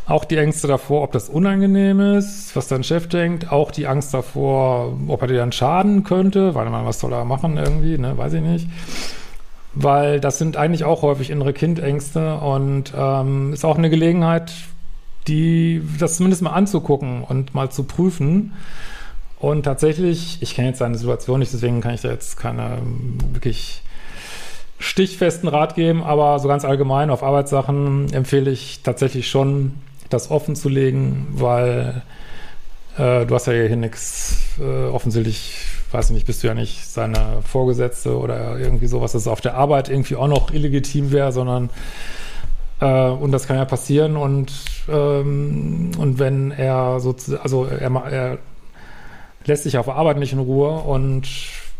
Auch 0.07 0.25
die 0.25 0.37
Ängste 0.37 0.67
davor, 0.67 1.03
ob 1.03 1.11
das 1.11 1.29
unangenehm 1.29 1.99
ist, 1.99 2.55
was 2.55 2.67
dein 2.67 2.83
Chef 2.83 3.07
denkt. 3.07 3.51
Auch 3.51 3.71
die 3.71 3.87
Angst 3.87 4.13
davor, 4.13 4.97
ob 5.07 5.21
er 5.21 5.27
dir 5.27 5.37
dann 5.37 5.51
schaden 5.51 6.03
könnte. 6.03 6.55
Weil 6.55 6.69
man, 6.69 6.85
was 6.85 6.99
soll 6.99 7.13
er 7.13 7.23
machen 7.23 7.57
irgendwie, 7.57 7.97
ne? 7.97 8.17
Weiß 8.17 8.33
ich 8.33 8.41
nicht. 8.41 8.67
Weil 9.73 10.19
das 10.19 10.37
sind 10.37 10.57
eigentlich 10.57 10.83
auch 10.83 11.01
häufig 11.01 11.29
innere 11.29 11.53
Kindängste 11.53 12.35
und 12.37 12.93
ähm, 12.97 13.53
ist 13.53 13.63
auch 13.63 13.77
eine 13.77 13.89
Gelegenheit, 13.89 14.51
die, 15.27 15.81
das 15.99 16.17
zumindest 16.17 16.41
mal 16.41 16.51
anzugucken 16.51 17.23
und 17.23 17.53
mal 17.53 17.69
zu 17.69 17.83
prüfen. 17.83 18.53
Und 19.41 19.63
tatsächlich, 19.63 20.37
ich 20.41 20.53
kenne 20.53 20.67
jetzt 20.67 20.77
seine 20.77 20.99
Situation 20.99 21.39
nicht, 21.39 21.51
deswegen 21.51 21.81
kann 21.81 21.95
ich 21.95 22.01
da 22.01 22.09
jetzt 22.09 22.37
keine 22.37 22.77
wirklich 23.33 23.81
stichfesten 24.77 25.49
Rat 25.49 25.73
geben, 25.73 26.03
aber 26.03 26.37
so 26.37 26.47
ganz 26.47 26.63
allgemein 26.63 27.09
auf 27.09 27.23
Arbeitssachen 27.23 28.13
empfehle 28.13 28.51
ich 28.51 28.81
tatsächlich 28.83 29.29
schon, 29.29 29.73
das 30.09 30.29
offen 30.29 30.55
zu 30.55 30.69
legen, 30.69 31.27
weil 31.31 32.03
äh, 32.97 33.25
du 33.25 33.33
hast 33.33 33.47
ja 33.47 33.53
hier 33.53 33.75
nichts, 33.75 34.57
äh, 34.59 34.89
offensichtlich 34.89 35.65
weiß 35.91 36.09
ich 36.09 36.13
nicht, 36.13 36.27
bist 36.27 36.43
du 36.43 36.47
ja 36.47 36.53
nicht 36.53 36.87
seine 36.87 37.41
Vorgesetzte 37.43 38.17
oder 38.17 38.59
irgendwie 38.59 38.87
sowas, 38.87 39.13
dass 39.13 39.23
es 39.23 39.27
auf 39.27 39.41
der 39.41 39.55
Arbeit 39.55 39.89
irgendwie 39.89 40.17
auch 40.17 40.27
noch 40.27 40.51
illegitim 40.51 41.11
wäre, 41.11 41.31
sondern 41.31 41.71
äh, 42.79 43.09
und 43.09 43.31
das 43.31 43.47
kann 43.47 43.57
ja 43.57 43.65
passieren 43.65 44.17
und 44.17 44.53
ähm, 44.87 45.91
und 45.97 46.19
wenn 46.19 46.51
er 46.51 46.99
so, 46.99 47.15
also 47.41 47.65
er, 47.65 47.91
er 48.05 48.37
lässt 49.45 49.63
sich 49.63 49.77
auf 49.77 49.89
Arbeit 49.89 50.17
nicht 50.17 50.33
in 50.33 50.39
Ruhe 50.39 50.69
und 50.69 51.27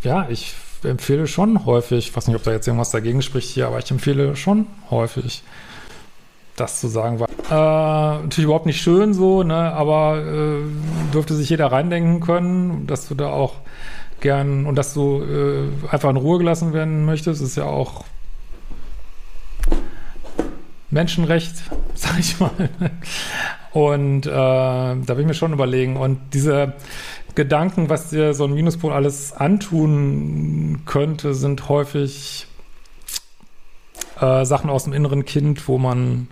ja, 0.04 0.28
ich 0.30 0.56
empfehle 0.84 1.28
schon 1.28 1.66
häufig, 1.66 2.10
ich 2.10 2.16
weiß 2.16 2.28
nicht, 2.28 2.36
ob 2.36 2.44
da 2.44 2.52
jetzt 2.52 2.68
irgendwas 2.68 2.92
dagegen 2.92 3.22
spricht 3.22 3.50
hier, 3.50 3.68
aber 3.68 3.80
ich 3.80 3.92
empfehle 3.92 4.36
schon 4.36 4.68
häufig, 4.90 5.44
das 6.56 6.80
zu 6.80 6.88
sagen 6.88 7.20
war. 7.20 7.30
Äh, 7.30 8.22
natürlich 8.24 8.46
überhaupt 8.46 8.66
nicht 8.66 8.82
schön 8.82 9.14
so, 9.14 9.44
ne, 9.44 9.74
aber 9.74 10.24
äh, 10.24 11.12
dürfte 11.14 11.36
sich 11.36 11.50
jeder 11.50 11.72
reindenken 11.72 12.20
können, 12.20 12.88
dass 12.88 13.08
du 13.08 13.16
da 13.16 13.30
auch 13.30 13.56
gern 14.22 14.66
und 14.66 14.76
dass 14.76 14.94
du 14.94 15.22
äh, 15.24 15.92
einfach 15.92 16.10
in 16.10 16.18
Ruhe 16.18 16.38
gelassen 16.38 16.74
werden 16.74 17.06
möchtest, 17.06 17.42
ist 17.42 17.58
ja 17.58 17.66
auch 17.66 18.06
Menschenrecht, 20.90 21.56
sag 21.96 22.20
ich 22.20 22.40
mal. 22.40 22.52
Und 23.72 24.26
äh, 24.26 24.30
da 24.30 25.08
will 25.08 25.22
ich 25.22 25.28
mir 25.28 25.34
schon 25.34 25.54
überlegen. 25.54 25.96
Und 25.96 26.20
diese 26.34 26.74
Gedanken, 27.36 27.90
was 27.90 28.10
dir 28.10 28.34
so 28.34 28.46
ein 28.46 28.54
Minuspol 28.54 28.92
alles 28.92 29.34
antun 29.34 30.82
könnte, 30.86 31.34
sind 31.34 31.70
häufig 31.70 32.48
äh, 34.20 34.46
Sachen 34.46 34.70
aus 34.70 34.86
dem 34.86 34.94
inneren 34.94 35.26
Kind, 35.26 35.68
wo 35.68 35.78
man, 35.78 36.28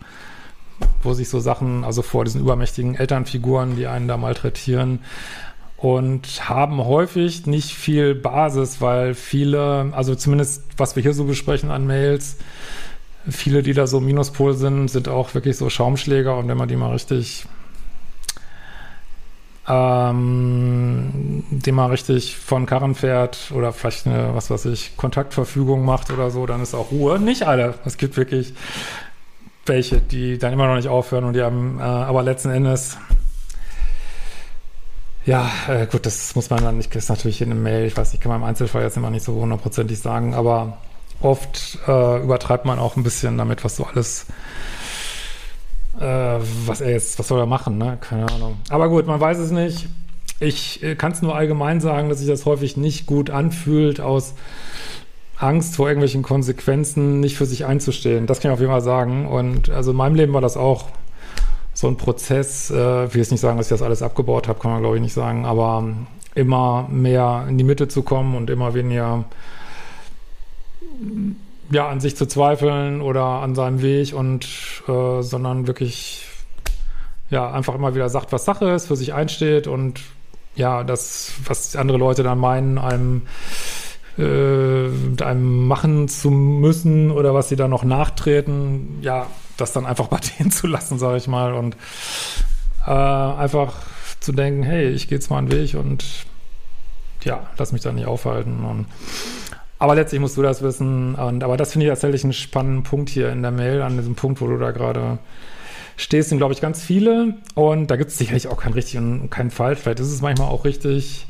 wo 1.02 1.14
sich 1.14 1.30
so 1.30 1.40
Sachen, 1.40 1.84
also 1.84 2.02
vor 2.02 2.26
diesen 2.26 2.42
übermächtigen 2.42 2.96
Elternfiguren, 2.96 3.76
die 3.76 3.88
einen 3.88 4.08
da 4.08 4.18
malträtieren, 4.18 5.00
und 5.78 6.50
haben 6.50 6.84
häufig 6.84 7.46
nicht 7.46 7.74
viel 7.74 8.14
Basis, 8.14 8.82
weil 8.82 9.14
viele, 9.14 9.94
also 9.94 10.14
zumindest 10.14 10.64
was 10.76 10.98
wir 10.98 11.04
hier 11.04 11.14
so 11.14 11.24
besprechen 11.24 11.72
an 11.72 11.88
Mails, 11.88 12.36
viele, 13.30 13.64
die 13.64 13.74
da 13.74 13.88
so 13.88 14.02
Minuspol 14.02 14.54
sind, 14.54 14.90
sind 14.90 15.08
auch 15.08 15.34
wirklich 15.34 15.56
so 15.56 15.70
Schaumschläger 15.70 16.38
und 16.38 16.50
wenn 16.50 16.58
man 16.58 16.68
die 16.68 16.76
mal 16.76 16.92
richtig 16.92 17.46
ähm, 19.70 21.44
die 21.52 21.72
mal 21.72 21.88
richtig 21.88 22.38
von 22.38 22.66
Karren 22.66 22.96
fährt 22.96 23.52
oder 23.54 23.72
vielleicht 23.72 24.08
eine, 24.08 24.34
was 24.34 24.50
weiß 24.50 24.66
ich, 24.66 24.98
Kontaktverfügung 24.98 25.86
macht 25.86 26.12
oder 26.12 26.32
so, 26.32 26.46
dann 26.46 26.62
ist 26.62 26.74
auch 26.74 26.92
Ruhe. 26.92 27.20
Nicht 27.20 27.44
alle. 27.44 27.76
Es 27.86 27.98
gibt 27.98 28.18
wirklich 28.18 28.54
welche, 29.66 30.02
die 30.02 30.40
dann 30.40 30.54
immer 30.54 30.68
noch 30.68 30.76
nicht 30.76 30.88
aufhören 30.88 31.24
und 31.26 31.34
die 31.34 31.44
haben, 31.44 31.80
äh, 31.80 31.84
aber 31.84 32.24
letzten 32.24 32.50
Endes, 32.50 32.98
ja, 35.26 35.52
äh, 35.68 35.86
gut, 35.86 36.08
das 36.08 36.34
muss 36.36 36.50
man 36.50 36.64
dann 36.64 36.78
nicht, 36.78 36.96
das 36.96 37.04
ist 37.04 37.10
natürlich 37.10 37.42
in 37.42 37.52
einem 37.52 37.62
Mail, 37.62 37.86
ich 37.86 37.96
weiß, 37.96 38.16
ich 38.16 38.20
kann 38.20 38.32
man 38.32 38.42
im 38.42 38.48
Einzelfall 38.48 38.82
jetzt 38.82 38.98
immer 38.98 39.12
nicht 39.12 39.24
so 39.24 39.36
hundertprozentig 39.36 40.00
sagen, 40.00 40.34
aber 40.34 40.80
oft 41.22 41.78
äh, 41.88 42.24
übertreibt 42.24 42.66
man 42.66 42.80
auch 42.80 42.96
ein 42.96 43.04
bisschen 43.04 43.38
damit, 43.38 43.64
was 43.64 43.76
so 43.76 43.84
alles 43.84 44.26
äh, 46.00 46.40
was 46.66 46.82
er 46.82 46.92
jetzt, 46.92 47.18
was 47.20 47.28
soll 47.28 47.40
er 47.40 47.46
machen, 47.46 47.78
ne? 47.78 47.98
Keine 48.02 48.30
Ahnung. 48.32 48.58
Aber 48.70 48.90
gut, 48.90 49.08
man 49.08 49.20
weiß 49.20 49.38
es 49.40 49.52
nicht. 49.52 49.88
Ich 50.40 50.84
äh, 50.84 50.96
kann 50.96 51.12
es 51.12 51.22
nur 51.22 51.36
allgemein 51.36 51.82
sagen, 51.82 52.10
dass 52.10 52.20
sich 52.20 52.28
das 52.28 52.46
häufig 52.46 52.78
nicht 52.78 53.06
gut 53.06 53.30
anfühlt, 53.30 54.00
aus 54.00 54.36
Angst 55.38 55.76
vor 55.76 55.88
irgendwelchen 55.88 56.22
Konsequenzen 56.22 57.20
nicht 57.20 57.38
für 57.38 57.46
sich 57.46 57.66
einzustehen. 57.66 58.28
Das 58.28 58.40
kann 58.40 58.52
ich 58.52 58.54
auf 58.54 58.60
jeden 58.60 58.72
Fall 58.72 58.82
sagen. 58.82 59.26
Und 59.26 59.70
also 59.70 59.92
in 59.92 59.98
meinem 59.98 60.16
Leben 60.16 60.34
war 60.34 60.42
das 60.42 60.58
auch 60.58 60.86
so 61.74 61.88
ein 61.88 61.98
Prozess. 61.98 62.70
Äh, 62.70 63.06
ich 63.06 63.14
will 63.14 63.22
jetzt 63.22 63.32
nicht 63.32 63.42
sagen, 63.42 63.58
dass 63.58 63.68
ich 63.68 63.72
das 63.72 63.82
alles 63.82 64.02
abgebaut 64.02 64.48
habe, 64.48 64.60
kann 64.60 64.72
man 64.72 64.82
glaube 64.82 64.98
ich 64.98 65.02
nicht 65.02 65.14
sagen, 65.14 65.46
aber 65.46 65.86
immer 66.36 66.88
mehr 66.90 67.46
in 67.50 67.58
die 67.58 67.64
Mitte 67.64 67.88
zu 67.88 68.04
kommen 68.04 68.36
und 68.36 68.50
immer 68.50 68.74
weniger 68.74 69.26
ja, 71.72 71.88
an 71.88 72.00
sich 72.00 72.16
zu 72.16 72.28
zweifeln 72.28 73.02
oder 73.02 73.24
an 73.24 73.56
seinem 73.56 73.82
Weg 73.82 74.14
und 74.14 74.46
äh, 74.88 75.22
sondern 75.22 75.68
wirklich 75.68 76.26
ja 77.30 77.52
einfach 77.52 77.76
immer 77.76 77.94
wieder 77.94 78.10
sagt, 78.10 78.32
was 78.32 78.46
Sache 78.46 78.70
ist, 78.72 78.88
für 78.88 78.96
sich 78.96 79.14
einsteht 79.14 79.68
und 79.68 80.02
ja, 80.56 80.84
das, 80.84 81.34
was 81.46 81.76
andere 81.76 81.98
Leute 81.98 82.24
dann 82.24 82.40
meinen, 82.40 82.78
einem 82.78 83.22
äh, 84.18 84.90
einem 85.24 85.68
machen 85.68 86.08
zu 86.08 86.30
müssen 86.32 87.12
oder 87.12 87.34
was 87.34 87.50
sie 87.50 87.56
dann 87.56 87.70
noch 87.70 87.84
nachtreten, 87.84 89.00
ja, 89.02 89.28
das 89.58 89.74
dann 89.74 89.86
einfach 89.86 90.08
bei 90.10 90.20
denen 90.20 90.52
zu 90.52 90.68
lassen, 90.68 91.00
sage 91.00 91.18
ich 91.18 91.28
mal, 91.28 91.54
und 91.54 91.78
äh, 92.86 92.92
einfach 92.92 93.74
zu 94.20 94.32
denken, 94.32 94.64
hey, 94.64 94.90
ich 94.90 95.08
gehe 95.08 95.18
jetzt 95.18 95.30
mal 95.30 95.38
einen 95.38 95.52
Weg 95.52 95.76
und 95.76 96.04
ja, 97.24 97.48
lass 97.58 97.72
mich 97.72 97.82
da 97.82 97.92
nicht 97.92 98.08
aufhalten 98.08 98.64
und 98.64 98.86
aber 99.80 99.96
letztlich 99.96 100.20
musst 100.20 100.36
du 100.36 100.42
das 100.42 100.62
wissen. 100.62 101.16
Und, 101.16 101.44
aber 101.44 101.56
das 101.58 101.72
finde 101.72 101.86
ich 101.86 101.92
tatsächlich 101.92 102.24
einen 102.24 102.34
spannenden 102.34 102.84
Punkt 102.84 103.10
hier 103.10 103.32
in 103.32 103.42
der 103.42 103.52
Mail, 103.52 103.82
an 103.82 103.98
diesem 103.98 104.16
Punkt, 104.16 104.42
wo 104.42 104.48
du 104.48 104.58
da 104.58 104.72
gerade 104.72 105.20
stehst, 105.96 106.30
sind, 106.30 106.38
glaube 106.38 106.54
ich, 106.54 106.62
ganz 106.62 106.84
viele. 106.84 107.36
Und 107.56 107.88
da 107.88 107.96
gibt 107.96 108.12
es 108.12 108.18
sicherlich 108.18 108.50
auch 108.50 108.58
kein 108.58 108.74
richtig 108.74 108.98
und 108.98 109.30
kein 109.30 109.52
falsch. 109.52 109.80
Vielleicht 109.80 110.02
ist 110.02 110.12
es 110.12 110.22
manchmal 110.22 110.50
auch 110.50 110.66
richtig, 110.66 111.28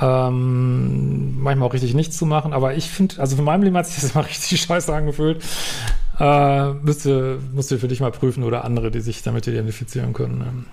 ähm, 0.00 1.42
manchmal 1.42 1.68
auch 1.68 1.74
richtig 1.74 1.92
nichts 1.94 2.16
zu 2.16 2.24
machen. 2.24 2.54
Aber 2.54 2.74
ich 2.74 2.88
finde, 2.88 3.20
also 3.20 3.36
von 3.36 3.44
meinem 3.44 3.62
Leben 3.62 3.76
hat 3.76 3.86
sich 3.86 4.00
das 4.00 4.10
immer 4.14 4.26
richtig 4.26 4.62
scheiße 4.62 4.94
angefühlt. 4.94 5.44
Äh, 6.18 6.72
müsste, 6.74 7.40
musst 7.52 7.70
du 7.70 7.78
für 7.78 7.88
dich 7.88 8.00
mal 8.00 8.10
prüfen 8.10 8.42
oder 8.42 8.64
andere, 8.64 8.90
die 8.90 9.00
sich 9.00 9.22
damit 9.22 9.46
identifizieren 9.46 10.14
können. 10.14 10.38
Ne? 10.38 10.64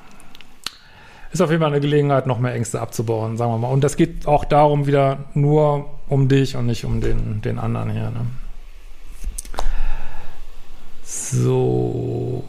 Ist 1.32 1.42
auf 1.42 1.50
jeden 1.50 1.62
Fall 1.62 1.72
eine 1.72 1.80
Gelegenheit, 1.80 2.28
noch 2.28 2.40
mehr 2.40 2.54
Ängste 2.54 2.82
abzubauen, 2.82 3.38
sagen 3.38 3.52
wir 3.52 3.58
mal. 3.58 3.70
Und 3.70 3.84
das 3.84 3.96
geht 3.96 4.28
auch 4.28 4.44
darum 4.44 4.86
wieder 4.86 5.26
nur 5.34 5.90
um 6.10 6.28
dich 6.28 6.56
und 6.56 6.66
nicht 6.66 6.84
um 6.84 7.00
den, 7.00 7.42
den 7.42 7.58
anderen 7.58 7.90
hier. 7.90 8.12
Ne? 8.12 8.26
So. 11.04 12.44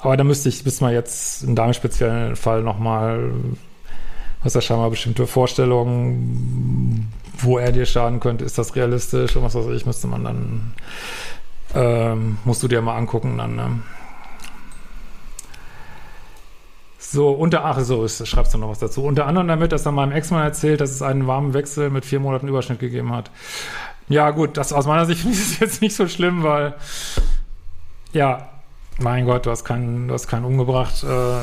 Aber 0.00 0.16
da 0.16 0.24
müsste 0.24 0.48
ich, 0.48 0.64
müsste 0.64 0.84
man 0.84 0.94
jetzt 0.94 1.44
in 1.44 1.54
deinem 1.54 1.74
speziellen 1.74 2.34
Fall 2.34 2.62
nochmal, 2.62 3.32
was 4.42 4.54
ja 4.54 4.60
scheinbar 4.60 4.90
bestimmte 4.90 5.26
Vorstellungen, 5.26 7.12
wo 7.38 7.58
er 7.58 7.70
dir 7.70 7.86
schaden 7.86 8.18
könnte, 8.18 8.44
ist 8.44 8.58
das 8.58 8.74
realistisch 8.74 9.36
und 9.36 9.44
was 9.44 9.54
weiß 9.54 9.66
ich, 9.68 9.86
müsste 9.86 10.06
man 10.08 10.24
dann, 10.24 10.74
ähm, 11.74 12.38
musst 12.44 12.62
du 12.62 12.68
dir 12.68 12.82
mal 12.82 12.96
angucken 12.96 13.38
dann, 13.38 13.56
ne? 13.56 13.80
So, 17.12 17.30
unter, 17.32 17.62
ach 17.66 17.78
so, 17.80 18.04
ist, 18.04 18.26
schreibst 18.26 18.54
du 18.54 18.58
noch 18.58 18.70
was 18.70 18.78
dazu. 18.78 19.04
Unter 19.04 19.26
anderem 19.26 19.46
damit, 19.46 19.70
dass 19.70 19.84
er 19.84 19.92
meinem 19.92 20.12
Ex-Mann 20.12 20.44
erzählt, 20.44 20.80
dass 20.80 20.90
es 20.90 21.02
einen 21.02 21.26
warmen 21.26 21.52
Wechsel 21.52 21.90
mit 21.90 22.06
vier 22.06 22.20
Monaten 22.20 22.48
Überschnitt 22.48 22.78
gegeben 22.78 23.12
hat. 23.12 23.30
Ja, 24.08 24.30
gut, 24.30 24.56
das 24.56 24.72
aus 24.72 24.86
meiner 24.86 25.04
Sicht 25.04 25.22
ist 25.30 25.60
jetzt 25.60 25.82
nicht 25.82 25.94
so 25.94 26.08
schlimm, 26.08 26.42
weil, 26.42 26.72
ja, 28.14 28.48
mein 28.98 29.26
Gott, 29.26 29.44
du 29.44 29.50
hast 29.50 29.64
keinen, 29.64 30.08
du 30.08 30.14
hast 30.14 30.26
keinen 30.26 30.46
umgebracht. 30.46 31.04
Äh, 31.04 31.42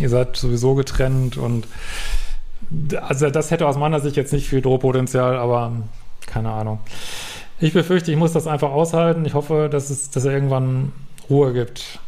ihr 0.00 0.08
seid 0.08 0.36
sowieso 0.36 0.76
getrennt 0.76 1.36
und 1.36 1.66
also 3.00 3.30
das 3.30 3.50
hätte 3.50 3.66
aus 3.66 3.78
meiner 3.78 3.98
Sicht 3.98 4.14
jetzt 4.14 4.32
nicht 4.32 4.48
viel 4.48 4.62
Drohpotenzial, 4.62 5.36
aber 5.36 5.72
keine 6.24 6.52
Ahnung. 6.52 6.78
Ich 7.58 7.72
befürchte, 7.72 8.12
ich 8.12 8.16
muss 8.16 8.32
das 8.32 8.46
einfach 8.46 8.70
aushalten. 8.70 9.24
Ich 9.24 9.34
hoffe, 9.34 9.68
dass 9.68 9.90
es, 9.90 10.10
dass 10.10 10.24
er 10.24 10.34
irgendwann 10.34 10.92
Ruhe 11.28 11.52
gibt 11.52 11.98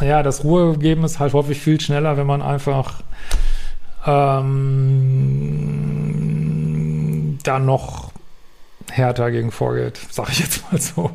ja, 0.00 0.22
das 0.22 0.44
Ruhe 0.44 0.76
geben 0.78 1.04
ist 1.04 1.18
halt 1.18 1.32
häufig 1.32 1.60
viel 1.60 1.80
schneller, 1.80 2.16
wenn 2.16 2.26
man 2.26 2.42
einfach 2.42 3.02
ähm, 4.06 4.58
da 7.42 7.58
noch 7.58 8.12
härter 8.90 9.30
gegen 9.30 9.50
vorgeht, 9.50 9.98
sage 10.10 10.32
ich 10.32 10.40
jetzt 10.40 10.70
mal 10.70 10.80
so, 10.80 11.10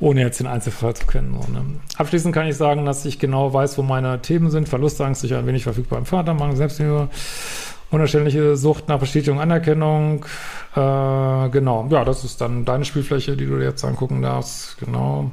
ohne 0.00 0.20
jetzt 0.20 0.40
den 0.40 0.46
Einzelfall 0.46 0.94
zu 0.94 1.06
kennen. 1.06 1.38
So, 1.40 1.50
ne? 1.52 1.64
Abschließend 1.96 2.34
kann 2.34 2.46
ich 2.46 2.56
sagen, 2.56 2.84
dass 2.86 3.04
ich 3.04 3.18
genau 3.18 3.52
weiß, 3.52 3.76
wo 3.78 3.82
meine 3.82 4.22
Themen 4.22 4.50
sind. 4.50 4.68
Verlustangst, 4.68 5.20
sicher 5.20 5.38
ein 5.38 5.46
wenig 5.46 5.64
verfügbar 5.64 5.98
im 5.98 6.06
Vatermann, 6.06 6.56
Selbstliebe, 6.56 7.08
unerständliche 7.90 8.56
Sucht 8.56 8.88
nach 8.88 8.98
Bestätigung, 8.98 9.40
Anerkennung. 9.40 10.24
Äh, 10.74 11.48
genau, 11.50 11.88
ja, 11.90 12.04
das 12.04 12.24
ist 12.24 12.40
dann 12.40 12.64
deine 12.64 12.84
Spielfläche, 12.84 13.36
die 13.36 13.46
du 13.46 13.58
dir 13.58 13.64
jetzt 13.64 13.84
angucken 13.84 14.22
darfst. 14.22 14.78
Genau. 14.78 15.30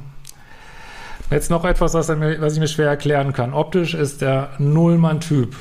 Jetzt 1.30 1.50
noch 1.50 1.64
etwas, 1.64 1.94
was, 1.94 2.08
was 2.08 2.52
ich 2.52 2.60
mir 2.60 2.68
schwer 2.68 2.88
erklären 2.88 3.32
kann. 3.32 3.52
Optisch 3.52 3.94
ist 3.94 4.22
der 4.22 4.50
Nullmann-Typ. 4.58 5.56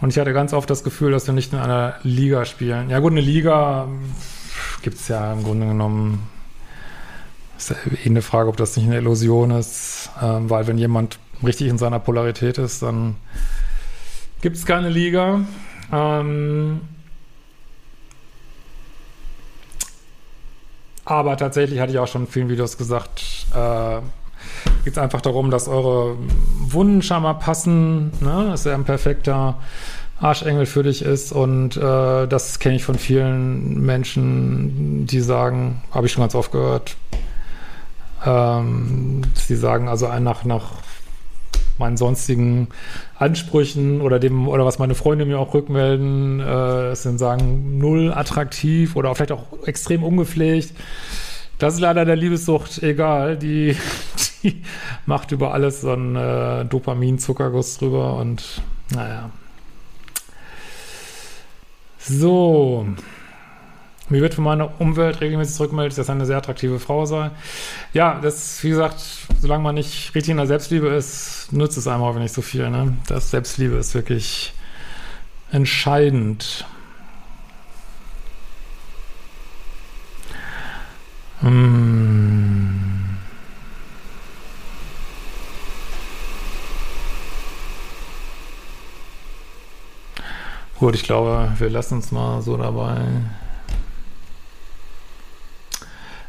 Und 0.00 0.10
ich 0.10 0.18
hatte 0.18 0.32
ganz 0.32 0.52
oft 0.52 0.68
das 0.68 0.84
Gefühl, 0.84 1.12
dass 1.12 1.26
wir 1.26 1.34
nicht 1.34 1.52
in 1.52 1.58
einer 1.58 1.94
Liga 2.02 2.44
spielen. 2.44 2.90
Ja 2.90 2.98
gut, 2.98 3.12
eine 3.12 3.20
Liga 3.20 3.88
gibt 4.82 4.96
es 4.96 5.08
ja 5.08 5.32
im 5.32 5.44
Grunde 5.44 5.66
genommen. 5.66 6.28
Ist 7.56 7.70
ja 7.70 7.76
eh 8.04 8.08
eine 8.08 8.22
Frage, 8.22 8.48
ob 8.48 8.56
das 8.56 8.76
nicht 8.76 8.86
eine 8.86 8.98
Illusion 8.98 9.50
ist. 9.50 10.10
Ähm, 10.22 10.48
weil 10.50 10.66
wenn 10.66 10.78
jemand 10.78 11.18
richtig 11.42 11.68
in 11.68 11.78
seiner 11.78 11.98
Polarität 11.98 12.58
ist, 12.58 12.82
dann 12.82 13.16
gibt 14.42 14.56
es 14.56 14.66
keine 14.66 14.88
Liga. 14.90 15.40
Ähm, 15.92 16.80
Aber 21.10 21.36
tatsächlich 21.36 21.80
hatte 21.80 21.90
ich 21.90 21.98
auch 21.98 22.06
schon 22.06 22.26
in 22.26 22.28
vielen 22.28 22.48
Videos 22.48 22.78
gesagt, 22.78 23.20
äh, 23.54 24.00
geht 24.84 24.94
es 24.94 24.98
einfach 24.98 25.20
darum, 25.20 25.50
dass 25.50 25.68
eure 25.68 26.16
Wunden 26.58 27.02
scheinbar 27.02 27.38
passen. 27.38 28.12
Ne? 28.20 28.48
Das 28.50 28.60
ist 28.60 28.66
ja 28.66 28.74
ein 28.74 28.84
perfekter 28.84 29.58
Arschengel 30.20 30.66
für 30.66 30.82
dich 30.82 31.02
ist. 31.02 31.32
Und 31.32 31.76
äh, 31.76 32.26
das 32.26 32.58
kenne 32.58 32.76
ich 32.76 32.84
von 32.84 32.96
vielen 32.96 33.80
Menschen, 33.80 35.06
die 35.06 35.20
sagen, 35.20 35.82
habe 35.90 36.06
ich 36.06 36.12
schon 36.12 36.22
ganz 36.22 36.34
oft 36.34 36.52
gehört, 36.52 36.96
ähm, 38.24 39.22
sie 39.34 39.56
sagen 39.56 39.88
also 39.88 40.08
nach, 40.18 40.44
nach 40.44 40.72
meinen 41.78 41.96
sonstigen 41.96 42.68
Ansprüchen 43.18 44.02
oder 44.02 44.18
dem, 44.18 44.46
oder 44.46 44.66
was 44.66 44.78
meine 44.78 44.94
Freunde 44.94 45.24
mir 45.24 45.38
auch 45.38 45.54
rückmelden, 45.54 46.40
äh, 46.40 46.94
sind 46.94 47.18
sagen, 47.18 47.78
null 47.78 48.12
attraktiv 48.12 48.96
oder 48.96 49.14
vielleicht 49.14 49.32
auch 49.32 49.46
extrem 49.64 50.04
ungepflegt. 50.04 50.74
Das 51.60 51.74
ist 51.74 51.80
leider 51.80 52.06
der 52.06 52.16
Liebessucht 52.16 52.82
egal. 52.82 53.36
Die, 53.36 53.76
die 54.42 54.62
macht 55.06 55.30
über 55.30 55.52
alles 55.52 55.82
so 55.82 55.92
einen 55.92 56.16
äh, 56.16 56.64
Dopamin-Zuckerguss 56.64 57.78
drüber 57.78 58.16
und 58.16 58.62
naja. 58.90 59.30
So. 61.98 62.86
Mir 64.08 64.22
wird 64.22 64.34
von 64.34 64.42
meiner 64.42 64.80
Umwelt 64.80 65.20
regelmäßig 65.20 65.54
zurückgemeldet, 65.54 65.96
dass 65.98 66.08
er 66.08 66.14
eine 66.14 66.26
sehr 66.26 66.38
attraktive 66.38 66.80
Frau 66.80 67.04
sei. 67.04 67.30
Ja, 67.92 68.18
das, 68.20 68.64
wie 68.64 68.70
gesagt, 68.70 68.98
solange 69.40 69.62
man 69.62 69.74
nicht 69.74 70.14
richtig 70.14 70.30
in 70.30 70.38
der 70.38 70.46
Selbstliebe 70.46 70.88
ist, 70.88 71.52
nutzt 71.52 71.76
es 71.76 71.86
einem 71.86 72.02
auch 72.02 72.16
nicht 72.16 72.34
so 72.34 72.42
viel. 72.42 72.70
Ne? 72.70 72.96
Das 73.06 73.30
Selbstliebe 73.30 73.76
ist 73.76 73.94
wirklich 73.94 74.54
entscheidend. 75.52 76.64
Hm. 81.40 82.80
Gut, 90.78 90.94
ich 90.94 91.02
glaube, 91.02 91.52
wir 91.58 91.68
lassen 91.70 91.96
uns 91.96 92.10
mal 92.10 92.40
so 92.40 92.56
dabei. 92.56 92.96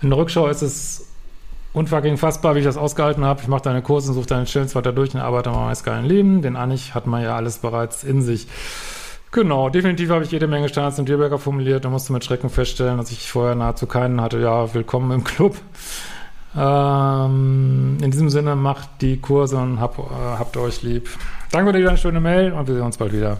In 0.02 0.10
der 0.10 0.18
Rückschau 0.18 0.48
ist 0.48 0.62
es 0.62 1.08
unfucking 1.74 2.18
fassbar, 2.18 2.56
wie 2.56 2.60
ich 2.60 2.66
das 2.66 2.76
ausgehalten 2.76 3.24
habe. 3.24 3.42
Ich 3.42 3.48
mache 3.48 3.62
deine 3.62 3.82
Kurse 3.82 4.10
und 4.10 4.16
suche 4.16 4.26
deine 4.26 4.46
Chills 4.46 4.76
weiter 4.76 4.92
durch 4.92 5.14
und 5.14 5.22
arbeite 5.22 5.52
an 5.52 5.56
meinem 5.56 5.84
geilen 5.84 6.06
Leben. 6.06 6.42
Den 6.42 6.56
Anich 6.56 6.96
hat 6.96 7.08
man 7.08 7.24
ja 7.24 7.36
alles 7.36 7.60
bereits 7.60 8.04
in 8.04 8.22
sich. 8.22 8.48
Genau, 9.34 9.70
definitiv 9.70 10.10
habe 10.10 10.26
ich 10.26 10.32
jede 10.32 10.46
Menge 10.46 10.68
Standards 10.68 11.00
im 11.00 11.06
Dealbreaker 11.06 11.40
formuliert. 11.40 11.86
Da 11.86 11.90
musste 11.90 12.12
mit 12.12 12.26
Schrecken 12.26 12.50
feststellen, 12.50 12.98
dass 12.98 13.12
ich 13.12 13.32
vorher 13.32 13.56
nahezu 13.56 13.88
keinen 13.88 14.20
hatte. 14.20 14.40
Ja, 14.40 14.74
willkommen 14.74 15.12
im 15.12 15.24
Club. 15.24 15.56
Ähm, 16.54 17.98
in 18.02 18.12
diesem 18.12 18.30
Sinne, 18.30 18.58
macht 18.58 18.90
die 19.00 19.22
Kurse 19.22 19.56
und 19.56 19.80
hab, 19.80 19.98
äh, 20.00 20.02
habt 20.38 20.58
euch 20.58 20.84
lieb. 20.84 21.10
Danke 21.50 21.72
für 21.72 21.80
die 21.80 21.98
schöne 21.98 22.20
Mail 22.20 22.52
und 22.52 22.68
wir 22.68 22.76
sehen 22.76 22.84
uns 22.84 22.98
bald 22.98 23.14
wieder. 23.14 23.40